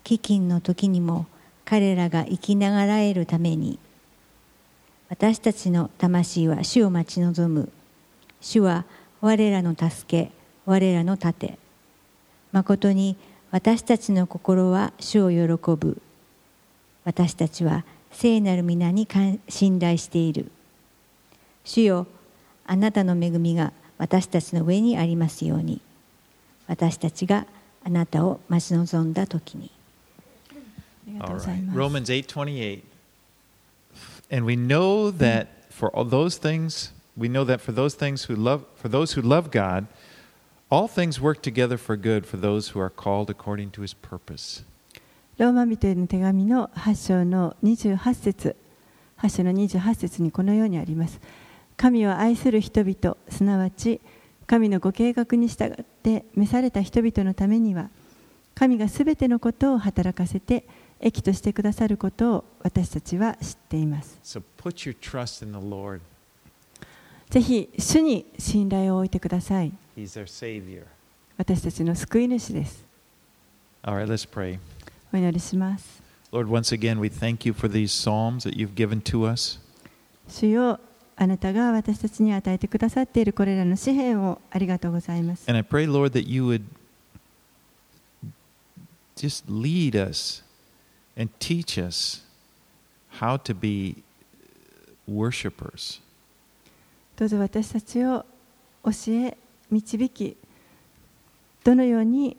[0.04, 1.26] 飢饉の時にも
[1.66, 3.80] 彼らが生きながらえるために。
[5.10, 7.72] 私たちの魂は主を待ち望む。
[8.40, 8.86] 主は
[9.22, 10.32] 我らの助け
[10.66, 11.58] 我らの盾。
[12.52, 13.16] 誠に
[13.52, 16.02] 私たちの心は主を喜ぶ。
[17.04, 19.07] 私たちは聖なる皆に
[19.49, 20.51] 信頼している
[21.65, 22.07] 主よ
[22.67, 25.81] あなたの恵みが私たちの上にありますように
[26.67, 27.47] 私たちが
[27.85, 29.71] あなたを待ち望んだ時に。
[30.51, 30.55] あ
[31.07, 31.67] りがとう All ござい right.
[31.67, 31.79] ます。
[31.79, 32.83] Romans 8:28.
[34.31, 38.35] And we know that for all those things, we know that for those things who
[38.37, 39.87] love for those who love God,
[40.69, 44.65] all things work together for good for those who are called according to his purpose.
[45.42, 48.56] ローマ人への手紙の8章の28節
[49.18, 51.20] 8章の28節にこのようにあります。
[51.78, 54.02] 神を愛する人々、すなわち
[54.46, 57.90] 神のご計画に従って召された人々のためには、
[58.54, 60.64] 神がすべてのことを働かせて
[61.00, 64.20] 益としてくださることを私たちは知っています。
[64.24, 64.44] So.
[67.32, 69.74] ぜひ主に信頼を置いてください。
[71.36, 72.86] 私たちの救い主です。
[73.82, 74.60] Right, let's pray.
[75.14, 76.02] お祈りします。
[76.32, 79.60] Lord, once again we thank you for these psalms that you've given to us.
[80.28, 80.80] 主よ
[81.18, 85.50] あなたが私たちに与えてくださっているこれらの詩篇をありがとうございます。
[85.50, 86.64] And I pray, Lord, that you would
[89.18, 90.44] just lead us
[91.18, 92.24] and teach us
[93.20, 94.04] how to be
[95.08, 96.02] worshipers.
[97.18, 98.26] どうぞ私たちを
[98.84, 99.38] 教え
[99.70, 100.38] 導き
[101.64, 102.36] どのように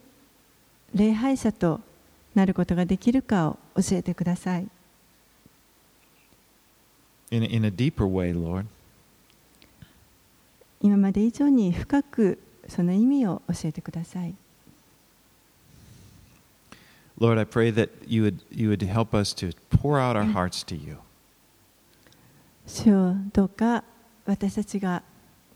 [0.94, 1.80] 礼拝者と
[2.34, 4.68] なることができるかを教えてください
[7.32, 8.66] in, in a deeper way, Lord.
[10.80, 14.34] 今まで以上に深くその意味を教えてください
[17.18, 20.64] Lord, I pray that you would, you would help us to pour out our hearts
[20.66, 20.98] to you.
[22.66, 23.84] 主よどうか
[24.26, 25.02] 私たちが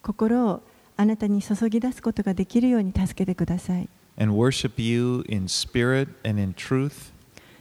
[0.03, 0.63] 心を
[0.97, 7.12] あなたに注ぎ出すことができるように助けてください and worship you in spirit and in truth.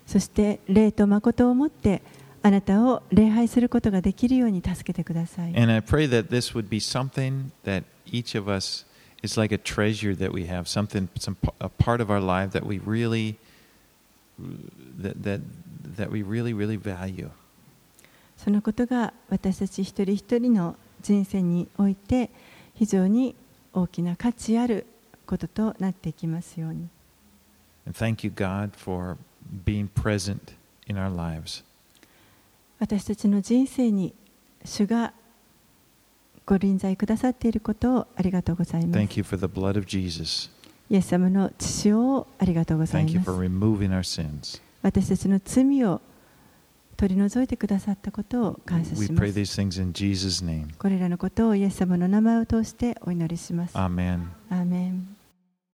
[0.06, 2.02] そして霊と誠をもって
[2.42, 8.84] あなたを礼拝することができるように助けてください And I pray that this would be something that each of us
[9.22, 12.50] is like a treasure that we have, something, some p- a part of our life
[12.52, 13.36] that we really,
[14.98, 15.40] that that
[15.96, 17.30] that we really, really value.
[18.36, 22.30] そのことが私たち一人一人の人生において
[22.74, 23.34] 非常に
[23.74, 24.86] 大きな価値ある
[25.25, 26.87] こととなっていきますように。
[32.79, 34.13] 私たちの人生に
[34.63, 35.13] 主が
[36.45, 38.99] ご臨在くださっていることをありがとうございます。
[40.87, 44.61] イエス様の血潮をありがとうございます。
[44.83, 46.01] 私たちの罪を
[46.97, 49.57] 取り除いてくださったことを感謝します。
[50.77, 53.75] これらのことをイエス様の名前を通してお祈りします。
[53.77, 54.31] アーメン。
[54.49, 55.14] アーメン。